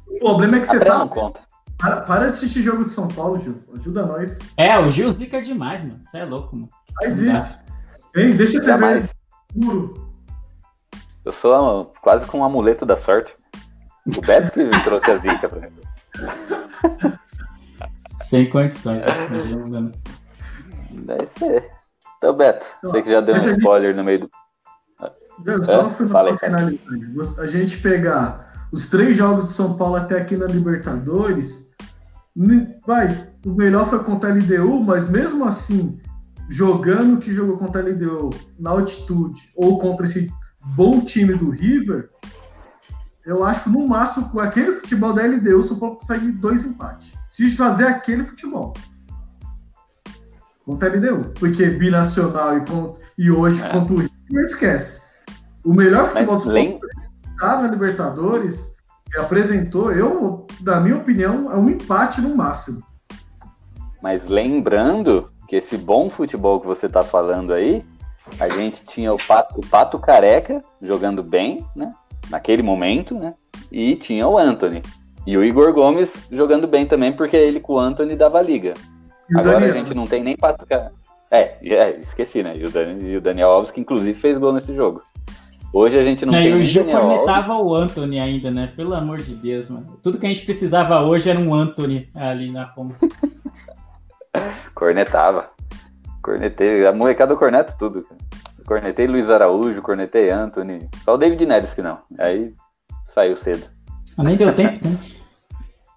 [0.09, 0.99] O problema é que A você tá.
[0.99, 1.41] não conta.
[1.78, 3.59] Para, para de assistir jogo de São Paulo, Gil.
[3.78, 4.38] Ajuda nós.
[4.57, 6.01] É, o Gil zica demais, mano.
[6.05, 6.68] Você é louco, mano.
[7.01, 7.64] Faz isso.
[8.14, 9.09] Hein, deixa eu ver
[9.59, 10.11] puro.
[11.24, 13.34] Eu sou ah, quase com um amuleto da sorte.
[14.07, 15.80] O Beto que trouxe a zica pra mim.
[18.22, 19.03] Sem condições.
[19.70, 19.93] né?
[20.91, 21.70] Deve ser.
[22.20, 24.30] Então, Beto, você que já deu um spoiler no meio do.
[25.64, 25.88] Só
[26.34, 26.38] É?
[26.38, 27.42] finalizar.
[27.42, 31.66] A gente pegar os três jogos de São Paulo até aqui na Libertadores,
[32.86, 33.08] vai,
[33.44, 35.98] o melhor foi contra a LDU, mas mesmo assim,
[36.46, 40.30] jogando o que jogou contra a LDU na altitude ou contra esse
[40.76, 42.10] bom time do River,
[43.24, 46.66] eu acho que no máximo com aquele futebol da LDU, o São Paulo consegue dois
[46.66, 47.12] empates.
[47.30, 48.74] Se fazer aquele futebol.
[50.70, 51.32] Contra a LDU.
[51.38, 53.68] Porque binacional e, con- e hoje É.
[53.68, 55.02] contra o River, esquece.
[55.64, 56.86] O melhor futebol do lem- Paulo
[57.38, 58.76] tá na Libertadores
[59.12, 62.80] que apresentou, eu, na minha opinião, é um empate no máximo.
[64.02, 67.84] Mas lembrando que esse bom futebol que você tá falando aí,
[68.38, 71.90] a gente tinha o Pato, o Pato Careca jogando bem, né?
[72.30, 73.34] Naquele momento, né?
[73.72, 74.80] E tinha o Anthony.
[75.26, 78.74] E o Igor Gomes jogando bem também, porque ele com o Anthony dava liga.
[79.34, 80.66] Agora a gente não tem nem Pato.
[81.30, 82.56] É, é, esqueci, né?
[82.56, 85.02] E o, Dani- e o Daniel Alves, que inclusive fez gol nesse jogo.
[85.72, 88.72] Hoje a gente não Não, tem e o Gil cornetava o Anthony ainda, né?
[88.74, 89.98] Pelo amor de Deus, mano.
[90.02, 92.96] Tudo que a gente precisava hoje era um Anthony ali na ponta.
[94.74, 95.50] Cornetava.
[96.22, 96.84] Cornetei.
[96.86, 98.04] A molecada corneta tudo.
[98.66, 100.88] Cornetei Luiz Araújo, cornetei Anthony.
[101.04, 101.98] Só o David Neres que não.
[102.18, 102.52] Aí
[103.08, 103.68] saiu cedo.
[104.18, 104.98] Nem deu tempo, né?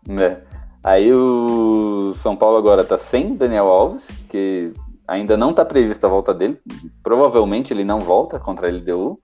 [0.08, 0.38] né?
[0.84, 4.74] Aí o São Paulo agora tá sem Daniel Alves, que
[5.08, 6.60] ainda não tá prevista a volta dele.
[7.02, 9.20] Provavelmente ele não volta contra a LDU.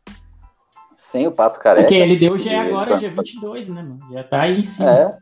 [1.12, 1.88] Sem o Pato Careca.
[1.88, 4.00] Porque ele deu já é agora, dia 22, né, mano?
[4.14, 4.90] Já tá aí em cima.
[4.90, 5.18] É,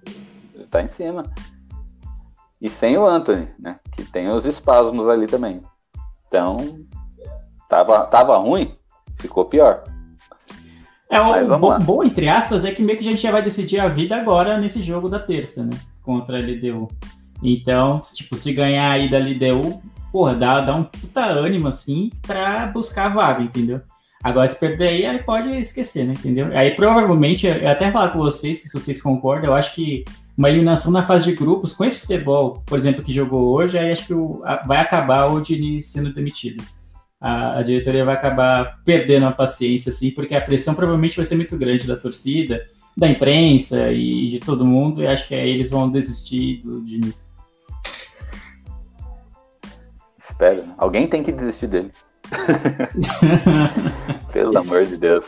[0.69, 1.23] tá em cima.
[2.61, 3.79] E sem o Anthony, né?
[3.93, 5.61] Que tem os espasmos ali também.
[6.27, 6.57] Então,
[7.69, 8.75] tava, tava ruim,
[9.17, 9.83] ficou pior.
[11.09, 13.79] É, o bom, bom, entre aspas, é que meio que a gente já vai decidir
[13.79, 15.69] a vida agora nesse jogo da terça, né?
[16.07, 16.87] Contra a LDU.
[17.43, 19.81] Então, tipo, se ganhar aí da LDU,
[20.11, 23.81] porra, dá, dá um puta ânimo, assim, pra buscar a vaga, entendeu?
[24.23, 26.13] Agora, se perder aí, aí pode esquecer, né?
[26.13, 26.47] Entendeu?
[26.57, 30.03] Aí, provavelmente, eu até falar com vocês, se vocês concordam, eu acho que
[30.37, 33.91] uma eliminação na fase de grupos, com esse futebol, por exemplo, que jogou hoje, aí
[33.91, 36.63] acho que o- a- vai acabar o Diniz sendo demitido
[37.19, 41.35] a, a diretoria vai acabar perdendo a paciência, assim, porque a pressão provavelmente vai ser
[41.35, 42.61] muito grande da torcida,
[42.97, 47.31] da imprensa e de todo mundo, e acho que aí eles vão desistir do Diniz.
[50.17, 50.63] Espero.
[50.63, 50.73] né?
[50.77, 51.91] Alguém tem que desistir dele.
[54.33, 55.25] Pelo amor de Deus.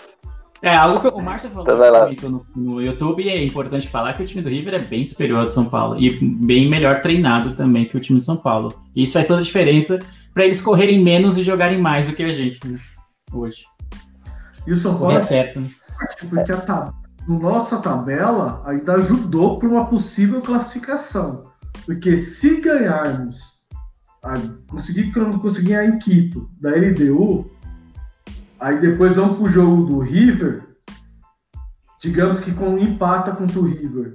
[0.62, 4.24] É, algo que o Márcio falou Então no, no YouTube, e é importante falar que
[4.24, 7.56] o time do River é bem superior ao do São Paulo, e bem melhor treinado
[7.56, 8.74] também que o time do São Paulo.
[8.96, 10.00] E isso faz toda a diferença
[10.34, 12.80] para eles correrem menos e jogarem mais do que a gente, né?
[13.32, 13.66] Hoje.
[14.66, 15.70] E o São É Paulo é certo, né?
[16.30, 16.99] porque a tab...
[17.38, 21.44] nossa tabela ainda ajudou para uma possível classificação.
[21.86, 23.60] Porque se ganharmos,
[24.68, 27.46] conseguir, conseguir ganhar em Quito, da LDU,
[28.60, 30.64] aí depois vamos pro jogo do River,
[32.02, 34.12] digamos que com empata contra o River.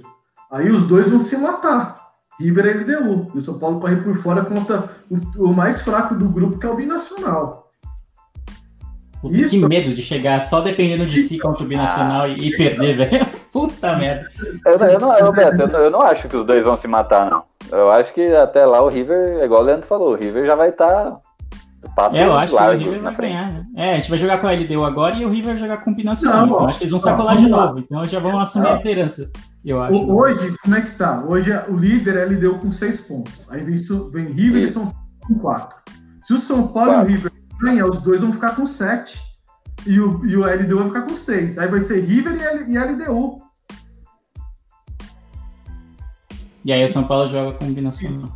[0.51, 1.95] Aí os dois vão se matar.
[2.39, 3.31] River e LDU.
[3.33, 6.65] E o São Paulo corre por fora contra o, o mais fraco do grupo, que
[6.65, 7.64] é o Binacional.
[9.29, 9.49] Puta, Isso.
[9.51, 13.27] Que medo de chegar só dependendo de si contra o Binacional e, e perder, velho.
[13.51, 14.27] Puta merda.
[14.65, 16.87] Eu, eu não, eu, Beto, eu, não- eu não acho que os dois vão se
[16.87, 17.43] matar, não.
[17.71, 20.69] Eu acho que até lá o River, igual o Leandro falou, o River já vai
[20.69, 21.17] estar
[21.95, 23.31] passo É, eu acho que o River vai frente.
[23.33, 23.51] ganhar.
[23.53, 23.65] né?
[23.75, 25.91] É, a gente vai jogar com a LDU agora e o River vai jogar com
[25.91, 26.45] o Binacional.
[26.45, 27.79] Então acho que eles vão sacolar de novo.
[27.79, 29.29] Então já vão assumir a liderança,
[29.63, 29.93] eu acho.
[29.95, 31.23] O- Hoje, como é que tá?
[31.27, 33.33] Hoje o líder é LDU com 6 pontos.
[33.49, 33.75] Aí vem,
[34.11, 34.73] vem River e Isso.
[34.79, 35.77] São Paulo com 4.
[36.23, 37.09] Se o São Paulo Quatro.
[37.09, 39.19] e o River ganham, os dois vão ficar com 7.
[39.85, 41.57] E o, e o LDU vai ficar com 6.
[41.57, 43.37] Aí vai ser River e, L- e LDU.
[46.63, 48.29] E aí o São Paulo joga com o Binacional.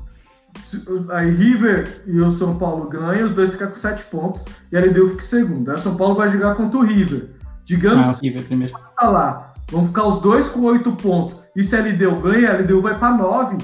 [0.68, 4.44] Se- Aí River e o São Paulo ganham, os dois ficam com 7 pontos.
[4.72, 5.70] E a LDU fica em segundo.
[5.70, 7.32] Aí o São Paulo vai jogar contra o River.
[7.66, 8.74] Digamos Ah, o River primeiro.
[8.96, 9.54] tá lá.
[9.72, 11.44] Vão ficar os dois com 8 pontos.
[11.56, 13.58] E se a LDU ganha, a LDU vai para 9.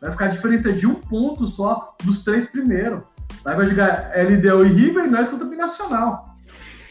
[0.00, 3.02] Vai ficar a diferença de um ponto só dos três primeiros.
[3.44, 6.24] Aí vai jogar LDU e River e nós contra o Binacional.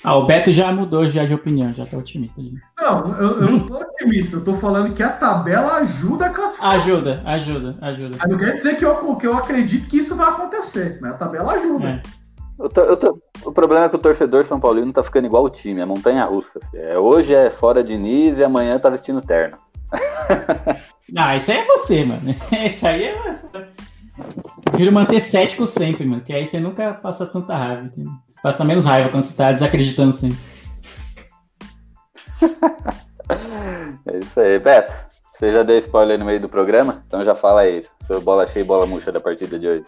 [0.04, 2.42] Ah, o Beto já mudou já de opinião, já tá otimista.
[2.42, 2.62] gente.
[2.80, 4.38] Não, eu, eu não tô otimista.
[4.38, 6.72] Eu tô falando que a tabela ajuda a classificar.
[6.76, 8.18] Ajuda, ajuda, ajuda.
[8.20, 10.98] Mas não quer dizer que eu, que eu acredito que isso vai acontecer.
[11.02, 11.88] Mas a tabela ajuda.
[11.90, 12.02] É.
[12.60, 15.44] Eu tô- eu tô- o problema é que o torcedor São Paulino tá ficando igual
[15.44, 16.60] o time, é montanha russa.
[16.74, 19.58] É, hoje é fora de Nis e amanhã tá vestindo terno.
[21.16, 22.36] Ah, isso aí é você, mano.
[22.70, 23.66] Isso aí é você.
[24.64, 26.22] Prefiro manter cético sempre, mano.
[26.22, 27.84] Que aí você nunca passa tanta raiva.
[27.84, 28.12] entendeu?
[28.42, 30.38] Passa menos raiva quando você tá desacreditando sempre.
[34.10, 34.58] É isso aí.
[34.58, 34.94] Beto,
[35.34, 37.04] você já deu spoiler no meio do programa?
[37.06, 37.86] Então já fala aí.
[38.06, 39.86] Seu bola cheia e bola murcha da partida de hoje.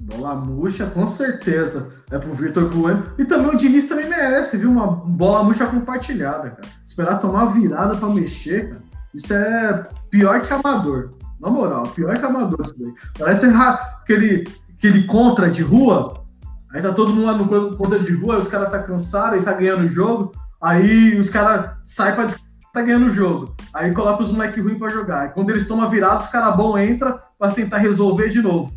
[0.00, 1.92] Bola murcha, com certeza.
[2.10, 3.12] É pro Vitor Bueno.
[3.18, 4.70] E também o Diniz também merece, viu?
[4.70, 6.68] Uma bola murcha compartilhada, cara.
[6.84, 8.82] Esperar tomar virada pra mexer, cara.
[9.14, 11.14] Isso é pior que amador.
[11.44, 12.92] Na moral, pior que amador isso daí.
[13.18, 14.44] Parece aquele,
[14.78, 16.24] aquele contra de rua.
[16.72, 19.34] Aí tá todo mundo lá no con- contra de rua, aí os caras tá cansado,
[19.34, 20.32] aí tá ganhando o jogo.
[20.60, 23.54] Aí os caras saem pra descansar, tá ganhando o jogo.
[23.74, 25.20] Aí coloca os moleques ruins pra jogar.
[25.20, 28.72] Aí quando eles tomam virada, os caras bons entram pra tentar resolver de novo.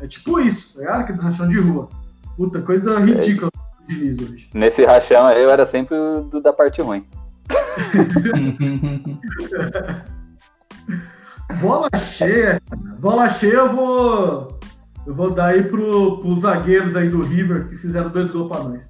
[0.00, 1.00] É tipo isso, tá ligado?
[1.02, 1.90] Aqueles rachão de rua.
[2.38, 4.48] Puta, coisa ridícula do Diniz hoje.
[4.54, 7.04] Nesse rachão aí eu era sempre o do- da parte ruim.
[11.58, 12.60] Bola cheia,
[13.00, 14.60] bola cheia eu vou.
[15.06, 18.62] Eu vou dar aí pro, pros zagueiros aí do River que fizeram dois gols pra
[18.62, 18.88] nós.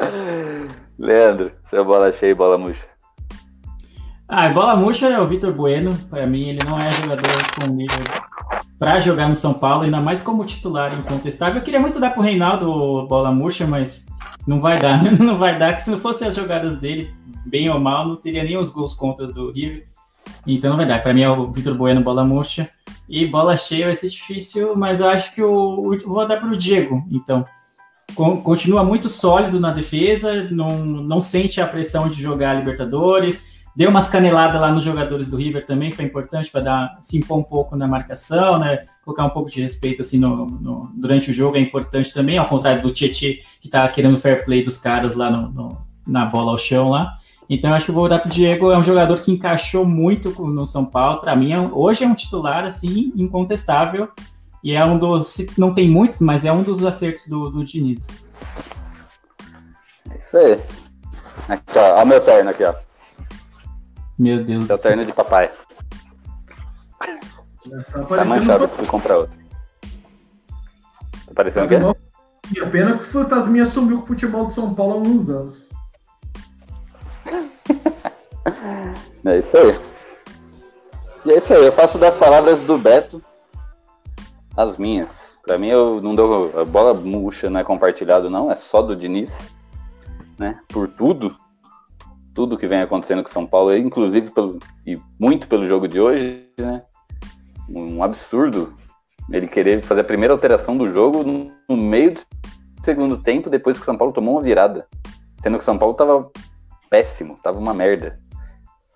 [0.98, 2.88] Leandro, seu bola cheia e bola murcha.
[4.26, 5.94] Ah, bola murcha é o Vitor Bueno.
[6.08, 7.98] Para mim, ele não é jogador com nível
[8.78, 11.56] para jogar no São Paulo, ainda mais como titular incontestável.
[11.56, 14.06] Eu queria muito dar pro Reinaldo bola murcha, mas
[14.46, 15.10] não vai dar, né?
[15.18, 17.14] Não vai dar, que se não fossem as jogadas dele,
[17.46, 19.86] bem ou mal, não teria nem os gols contra do River.
[20.46, 21.02] Então não vai dar.
[21.02, 22.68] Para mim é o Vitor Bueno bola murcha.
[23.08, 26.48] E bola cheia vai ser difícil, mas eu acho que o, o vou dar para
[26.48, 27.04] o Diego.
[27.10, 27.44] Então,
[28.42, 33.53] continua muito sólido na defesa, não, não sente a pressão de jogar Libertadores.
[33.76, 37.38] Deu umas caneladas lá nos jogadores do River também, foi importante para dar se impor
[37.38, 38.84] um pouco na marcação, né?
[39.04, 42.46] Colocar um pouco de respeito assim no, no durante o jogo é importante também, ao
[42.46, 46.52] contrário do Tietchan que tá querendo fair play dos caras lá no, no, na bola
[46.52, 47.14] ao chão lá.
[47.50, 50.66] Então acho que eu vou dar pro Diego, é um jogador que encaixou muito no
[50.66, 54.08] São Paulo, para mim é, hoje é um titular assim incontestável
[54.62, 58.06] e é um dos, não tem muitos, mas é um dos acertos do, do Diniz.
[60.08, 60.62] É isso aí.
[61.48, 62.83] Aqui, ó meu terno aqui, ó.
[64.18, 64.66] Meu Deus.
[64.66, 65.52] Seu terno de papai.
[66.98, 69.36] Tá, tá manchado, fui comprar outro.
[71.26, 72.60] Tá parecendo tá o quê?
[72.60, 75.68] A pena que o Fantasminha sumiu com o futebol de São Paulo há alguns anos.
[79.24, 79.80] é isso aí.
[81.24, 83.22] E é isso aí, eu faço das palavras do Beto
[84.56, 85.10] as minhas.
[85.42, 86.58] Pra mim, eu não dou.
[86.58, 89.52] A bola murcha não é compartilhado, não, é só do Diniz,
[90.38, 90.58] né?
[90.68, 91.36] Por tudo
[92.34, 96.48] tudo que vem acontecendo com São Paulo, inclusive pelo, e muito pelo jogo de hoje,
[96.58, 96.82] né?
[97.68, 98.76] Um absurdo
[99.30, 102.20] ele querer fazer a primeira alteração do jogo no, no meio do
[102.84, 104.86] segundo tempo, depois que o São Paulo tomou uma virada.
[105.42, 106.30] Sendo que o São Paulo tava
[106.90, 108.16] péssimo, tava uma merda.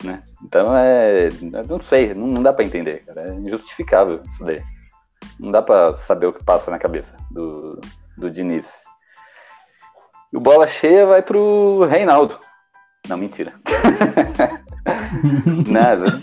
[0.04, 0.22] Né?
[0.44, 1.28] Então é.
[1.68, 3.30] Não sei, não, não dá para entender, cara.
[3.30, 4.62] É injustificável isso daí.
[5.38, 7.80] Não dá para saber o que passa na cabeça do,
[8.16, 8.68] do Diniz.
[10.32, 12.38] E o bola cheia vai pro Reinaldo.
[13.08, 13.54] Não, mentira.
[15.66, 16.20] Nada.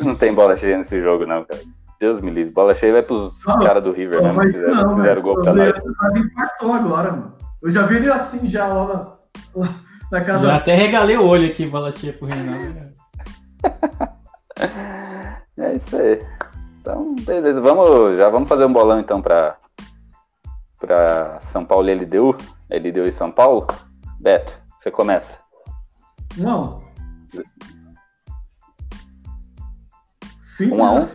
[0.00, 1.60] Não tem bola cheia nesse jogo, não, cara.
[2.00, 2.52] Deus me livre.
[2.52, 4.32] Bola cheia vai pros caras do River, né?
[4.32, 5.72] Mas fizeram, não, fizeram gol pra nós.
[6.16, 7.34] impactou agora, mano.
[7.62, 9.16] Eu já vi ele assim já lá
[9.54, 9.68] na,
[10.10, 10.46] na casa.
[10.46, 12.92] Já até regalei o olho aqui, bola cheia pro Renato.
[15.58, 16.20] é isso aí.
[16.80, 17.60] Então, beleza.
[17.60, 19.56] Vamos, já vamos fazer um bolão então pra,
[20.78, 22.36] pra São Paulo e LDU.
[22.70, 23.66] LDU e São Paulo.
[24.20, 25.43] Beto, você começa.
[26.36, 26.82] Não.
[30.42, 31.08] Sim, um a um?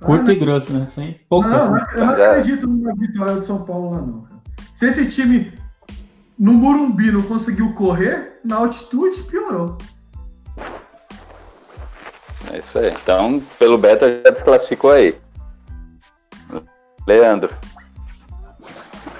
[0.00, 0.86] Curto ah, e grosso, né?
[0.86, 1.50] Sem poucas.
[1.50, 1.86] Não, né?
[1.92, 4.22] eu não acredito na vitória do São Paulo lá, não.
[4.22, 4.40] Cara.
[4.74, 5.52] Se esse time
[6.38, 9.76] no Morumbi não conseguiu correr, na altitude piorou.
[12.52, 12.92] É isso aí.
[13.02, 15.16] Então, pelo Beta já desclassificou aí.
[17.06, 17.52] Leandro.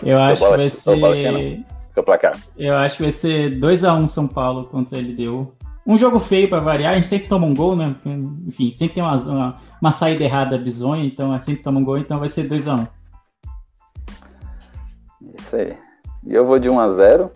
[0.02, 1.64] Eu acho que vai ser
[1.98, 2.36] seu placar?
[2.56, 5.52] Eu acho que vai ser 2x1 um São Paulo contra a LDU.
[5.86, 7.96] Um jogo feio para variar, a gente sempre toma um gol, né?
[8.46, 11.98] Enfim, sempre tem uma, uma, uma saída errada bizonha, então é sempre toma um gol,
[11.98, 12.80] então vai ser 2x1.
[12.80, 12.86] Um.
[15.38, 15.76] Isso aí.
[16.26, 17.30] E eu vou de 1x0.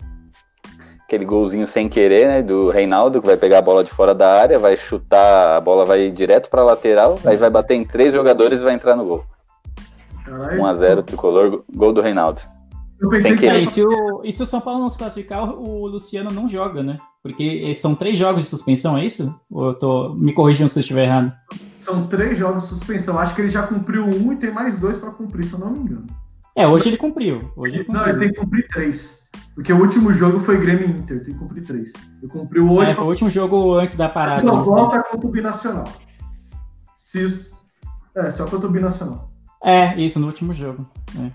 [1.03, 2.41] Aquele golzinho sem querer, né?
[2.41, 5.85] Do Reinaldo, que vai pegar a bola de fora da área, vai chutar, a bola
[5.85, 9.25] vai direto para lateral, aí vai bater em três jogadores e vai entrar no gol.
[10.27, 12.41] 1x0 tricolor, gol do Reinaldo.
[13.03, 13.45] Eu pensei que...
[13.45, 16.47] É, e, se o, e se o São Paulo não se classificar, o Luciano não
[16.47, 16.93] joga, né?
[17.21, 19.37] Porque são três jogos de suspensão, é isso?
[19.51, 21.33] Ou eu tô me corrigindo se eu estiver errado?
[21.79, 23.19] São três jogos de suspensão.
[23.19, 25.71] Acho que ele já cumpriu um e tem mais dois para cumprir, se eu não
[25.71, 26.07] me engano.
[26.55, 27.51] É, hoje ele cumpriu.
[27.57, 28.01] Hoje ele cumpriu.
[28.01, 29.29] Não, ele tem que cumprir três.
[29.53, 31.91] Porque o último jogo foi Grêmio Inter, tem que cumprir três.
[32.21, 32.91] Ele cumpriu hoje.
[32.91, 34.47] É, foi o último jogo antes da parada.
[34.47, 35.83] Só volta contra o Binacional.
[36.95, 37.51] Se...
[38.15, 39.29] É, só contra o Binacional.
[39.63, 40.87] É, isso, no último jogo.
[41.19, 41.31] É,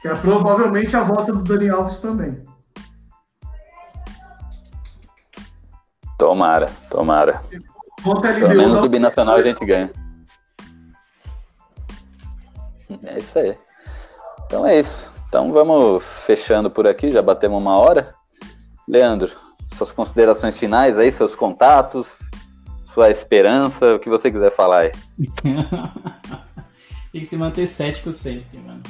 [0.00, 2.42] que é provavelmente a volta do Dani Alves também.
[6.18, 7.42] Tomara, tomara.
[8.02, 9.90] Pelo menos do Binacional a gente ganha.
[13.04, 13.56] É isso aí.
[14.46, 15.08] Então é isso.
[15.28, 18.14] Então vamos fechando por aqui, já batemos uma hora.
[18.88, 19.30] Leandro,
[19.76, 22.18] suas considerações finais aí, seus contatos,
[22.92, 24.92] sua esperança, o que você quiser falar aí.
[27.12, 28.82] Tem que se manter cético sempre, mano.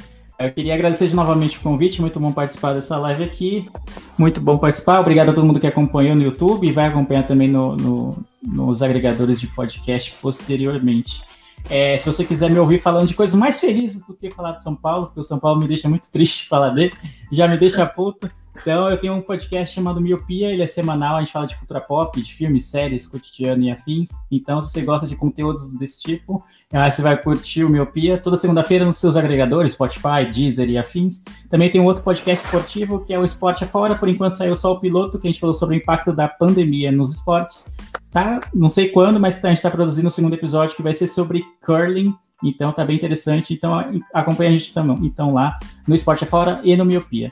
[0.45, 3.69] Eu queria agradecer novamente o convite, muito bom participar dessa live aqui.
[4.17, 4.99] Muito bom participar.
[4.99, 8.81] Obrigado a todo mundo que acompanhou no YouTube e vai acompanhar também no, no, nos
[8.81, 11.21] agregadores de podcast posteriormente.
[11.69, 14.63] É, se você quiser me ouvir falando de coisas mais felizes do que falar de
[14.63, 16.93] São Paulo, porque o São Paulo me deixa muito triste falar dele,
[17.31, 18.29] já me deixa puto,
[18.59, 21.81] Então, eu tenho um podcast chamado Miopia, ele é semanal, a gente fala de cultura
[21.81, 24.09] pop, de filmes, séries, cotidiano e afins.
[24.29, 28.37] Então, se você gosta de conteúdos desse tipo, aí você vai curtir o Miopia toda
[28.37, 31.23] segunda-feira nos seus agregadores, Spotify, Deezer e afins.
[31.49, 34.73] Também tem um outro podcast esportivo, que é o Esporte Afora, por enquanto saiu só
[34.73, 37.75] o piloto, que a gente falou sobre o impacto da pandemia nos esportes.
[38.11, 41.07] Tá, não sei quando, mas a gente está produzindo o segundo episódio, que vai ser
[41.07, 43.53] sobre curling, então tá bem interessante.
[43.53, 47.31] Então acompanha a gente também, então lá no Esporte Afora e no Miopia.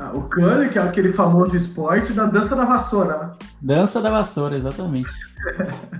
[0.00, 3.32] Ah, o curling, que é aquele famoso esporte da dança da vassoura, né?
[3.60, 5.10] Dança da vassoura, exatamente.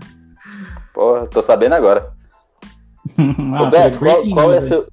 [0.94, 2.12] Porra, tô sabendo agora.
[3.18, 4.86] ah, Ô, Beto, qual, qual, é seu,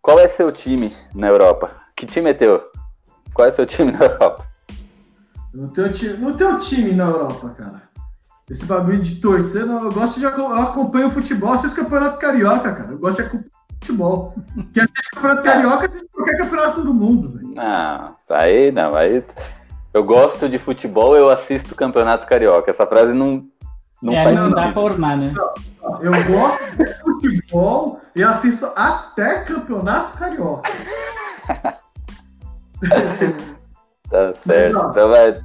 [0.00, 1.72] qual é seu time na Europa?
[1.96, 2.62] Que time é teu?
[3.34, 4.46] Qual é seu time na Europa?
[5.52, 7.82] Não tenho time, não tenho time na Europa, cara.
[8.48, 12.18] Esse bagulho de torcer, não, eu gosto de eu acompanho o futebol, assisto o Campeonato
[12.18, 12.92] Carioca, cara.
[12.92, 14.32] Eu gosto de acompanhar futebol.
[14.72, 17.54] Que a gente campeonato carioca, a gente qualquer campeonato do mundo, velho.
[17.54, 18.94] Não, isso aí não.
[18.94, 19.24] Aí
[19.92, 22.70] eu gosto de futebol, eu assisto campeonato carioca.
[22.70, 23.46] Essa frase não.
[24.00, 25.32] Não, é, não dá pra ornar, né?
[26.00, 30.70] Eu gosto de futebol e assisto até campeonato carioca.
[34.10, 34.74] tá certo.
[34.74, 35.40] Mas, então vai.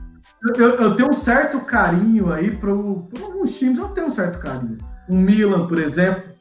[0.55, 4.77] Eu, eu, tenho um certo carinho aí para alguns times, eu tenho um certo carinho.
[5.09, 6.36] O Milan, por exemplo,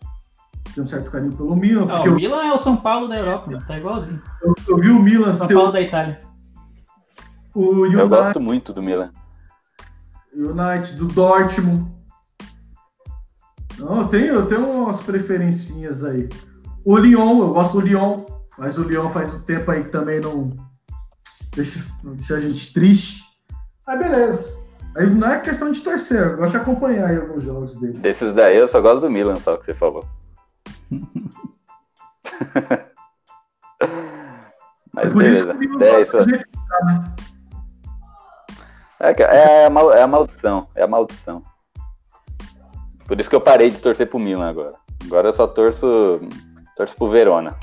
[0.76, 1.86] tem um certo carinho pelo Milan.
[1.90, 4.22] Ah, o Milan é o São Paulo da Europa, tá igualzinho.
[4.42, 5.32] Eu, eu vi o Milan.
[5.32, 6.20] São Paulo da Itália.
[7.54, 9.10] O United, eu gosto muito do Milan.
[10.34, 11.90] United, do Dortmund.
[13.78, 16.28] Não, eu tenho, eu tenho umas preferencinhas aí.
[16.84, 18.26] O Lyon, eu gosto do Lyon,
[18.58, 20.50] mas o Lyon faz um tempo aí que também não
[21.54, 23.22] deixa, não deixa a gente triste.
[23.86, 24.66] Mas beleza.
[24.94, 27.98] Aí não é questão de torcer, eu gosto de acompanhar aí alguns jogos dele.
[28.04, 30.04] Esses daí eu só gosto do Milan, só que você falou.
[34.92, 35.56] Mas Por beleza.
[35.60, 36.16] Isso é, isso.
[38.98, 41.42] É, é, a mal, é a maldição, é a maldição.
[43.06, 44.74] Por isso que eu parei de torcer pro Milan agora.
[45.04, 46.18] Agora eu só torço,
[46.76, 47.56] torço pro Verona.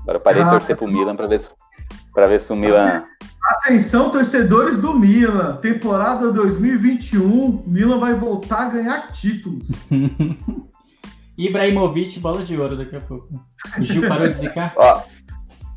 [0.00, 1.42] Agora eu parei ah, de torcer pro Milan pra ver,
[2.12, 3.04] pra ver se o Milan.
[3.42, 5.56] Atenção, torcedores do Milan.
[5.58, 9.66] Temporada 2021, Milan vai voltar a ganhar títulos.
[11.36, 13.28] Ibrahimovic, bola de ouro daqui a pouco.
[13.78, 14.72] O Gil parou de zicar?
[14.76, 15.02] Ó,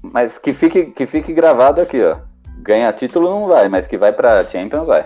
[0.01, 2.17] mas que fique, que fique gravado aqui, ó.
[2.59, 5.05] Ganhar título não vai, mas que vai pra Champions vai.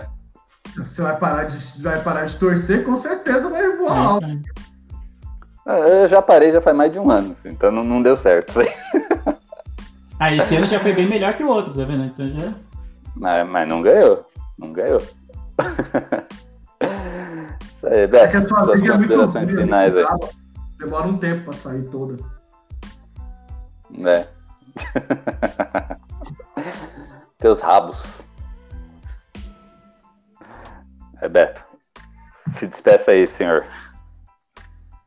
[0.76, 4.26] Você vai parar de, vai parar de torcer, com certeza vai voar é, alto.
[5.66, 6.02] É.
[6.02, 8.60] Eu já parei já faz mais de um ano, então não, não deu certo isso
[8.60, 8.68] aí.
[10.18, 12.04] Ah, esse ano já foi bem melhor que o outro, tá vendo?
[12.04, 12.52] Então já.
[13.16, 14.24] Mas, mas não ganhou.
[14.56, 15.00] Não ganhou.
[17.82, 20.04] Isso aí, Beto, é que a sua suas considerações é finais aí
[20.82, 22.16] demora um tempo pra sair toda.
[24.04, 24.26] É.
[27.38, 28.20] Teus rabos.
[31.20, 31.62] Rebeto,
[32.58, 33.64] se despeça aí, senhor.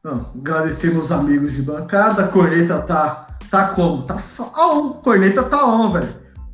[0.04, 2.26] Não, agradecer meus amigos de bancada.
[2.26, 4.04] A corneta tá, tá como?
[4.04, 4.18] Tá
[4.58, 4.94] on.
[4.94, 6.08] Corneta tá on, velho.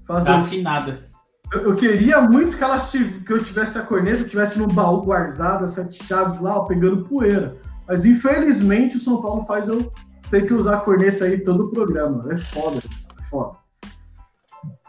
[0.07, 0.27] Fazer...
[0.27, 1.11] Tá afinada.
[1.51, 5.65] Eu, eu, queria muito que, ela, que eu tivesse a corneta, tivesse no baú guardado,
[5.65, 7.57] as sete chaves lá, ó, pegando poeira.
[7.91, 9.91] Mas infelizmente o São Paulo faz eu
[10.29, 12.25] ter que usar a corneta aí todo o programa.
[12.31, 13.57] É foda, é foda.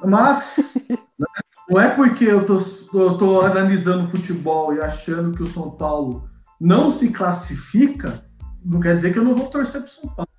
[0.04, 1.26] Mas né,
[1.68, 2.58] não é porque eu tô,
[2.94, 6.30] eu tô analisando futebol e achando que o São Paulo
[6.60, 8.24] não se classifica,
[8.64, 10.30] não quer dizer que eu não vou torcer pro São Paulo.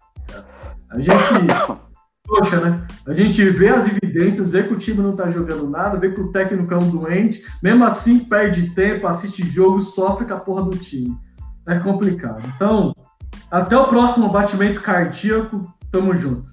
[0.90, 1.18] A gente.
[2.26, 2.88] Poxa, né?
[3.06, 6.22] A gente vê as evidências, vê que o time não tá jogando nada, vê que
[6.22, 10.64] o técnico é um doente, mesmo assim perde tempo, assiste jogo, sofre com a porra
[10.64, 11.20] do time
[11.68, 12.44] é complicado.
[12.56, 12.94] Então,
[13.50, 15.72] até o próximo batimento cardíaco.
[15.92, 16.50] Tamo junto.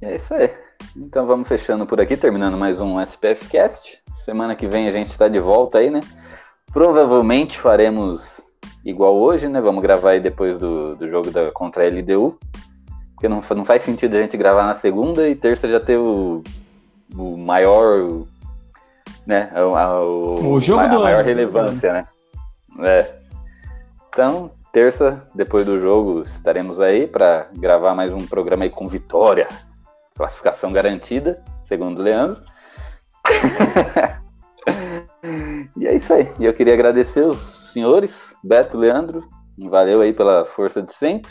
[0.00, 0.50] É isso aí.
[0.96, 4.02] Então vamos fechando por aqui, terminando mais um SPF Cast.
[4.24, 6.00] Semana que vem a gente está de volta aí, né?
[6.72, 8.40] Provavelmente faremos
[8.84, 9.60] igual hoje, né?
[9.60, 12.38] Vamos gravar aí depois do, do jogo da, contra a LDU.
[13.14, 16.42] Porque não, não faz sentido a gente gravar na segunda e terça já ter o,
[17.14, 18.24] o maior.
[19.26, 19.50] Né?
[19.56, 20.96] O, o, o jogo a, do...
[20.96, 22.06] a maior relevância, né?
[22.80, 23.18] É.
[24.08, 29.48] Então, terça, depois do jogo, estaremos aí para gravar mais um programa aí com vitória.
[30.14, 32.42] Classificação garantida, segundo o Leandro.
[35.76, 36.32] e é isso aí.
[36.38, 39.28] E eu queria agradecer os senhores, Beto, Leandro.
[39.58, 41.30] Valeu aí pela força de sempre.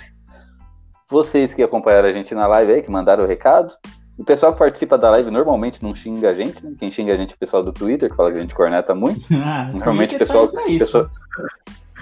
[1.09, 3.73] Vocês que acompanharam a gente na live aí, que mandaram o recado.
[4.17, 6.73] O pessoal que participa da live normalmente não xinga a gente, né?
[6.79, 8.95] Quem xinga a gente é o pessoal do Twitter, que fala que a gente corneta
[8.95, 9.27] muito.
[9.37, 11.09] Ah, normalmente o pessoal, pessoa,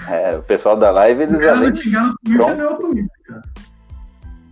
[0.10, 1.42] é, o pessoal da live, eles
[1.72, 1.92] de.
[1.92, 2.56] Twitter,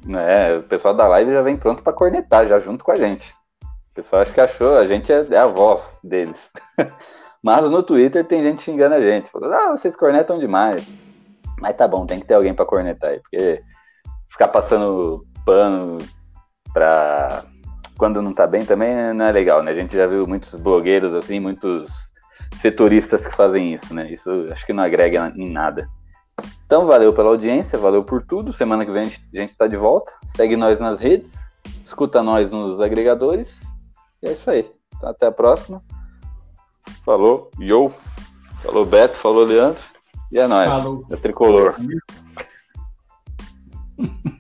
[0.06, 0.58] não é o.
[0.58, 3.34] É, pessoal da live já vem pronto para cornetar, já junto com a gente.
[3.64, 6.50] O pessoal acho que achou, a gente é, é a voz deles.
[7.44, 9.30] Mas no Twitter tem gente xingando a gente.
[9.30, 10.90] Falando, ah, vocês cornetam demais.
[11.60, 13.62] Mas tá bom, tem que ter alguém para cornetar aí, porque
[14.30, 15.98] ficar passando pano
[16.74, 17.44] pra
[17.98, 19.72] quando não tá bem também não é legal, né?
[19.72, 22.13] A gente já viu muitos blogueiros assim, muitos
[22.62, 24.12] setoristas que fazem isso, né?
[24.12, 25.88] Isso acho que não agrega em nada.
[26.66, 28.52] Então, valeu pela audiência, valeu por tudo.
[28.52, 30.12] Semana que vem a gente tá de volta.
[30.36, 31.34] Segue nós nas redes,
[31.84, 33.62] escuta nós nos agregadores.
[34.22, 34.72] E é isso aí.
[34.96, 35.84] Então, até a próxima.
[37.06, 37.94] Falou, yo.
[38.64, 39.18] Falou, Beto.
[39.18, 39.84] Falou, Leandro.
[40.32, 40.70] E é nóis.
[40.70, 41.06] Falou.
[41.12, 41.76] É tricolor.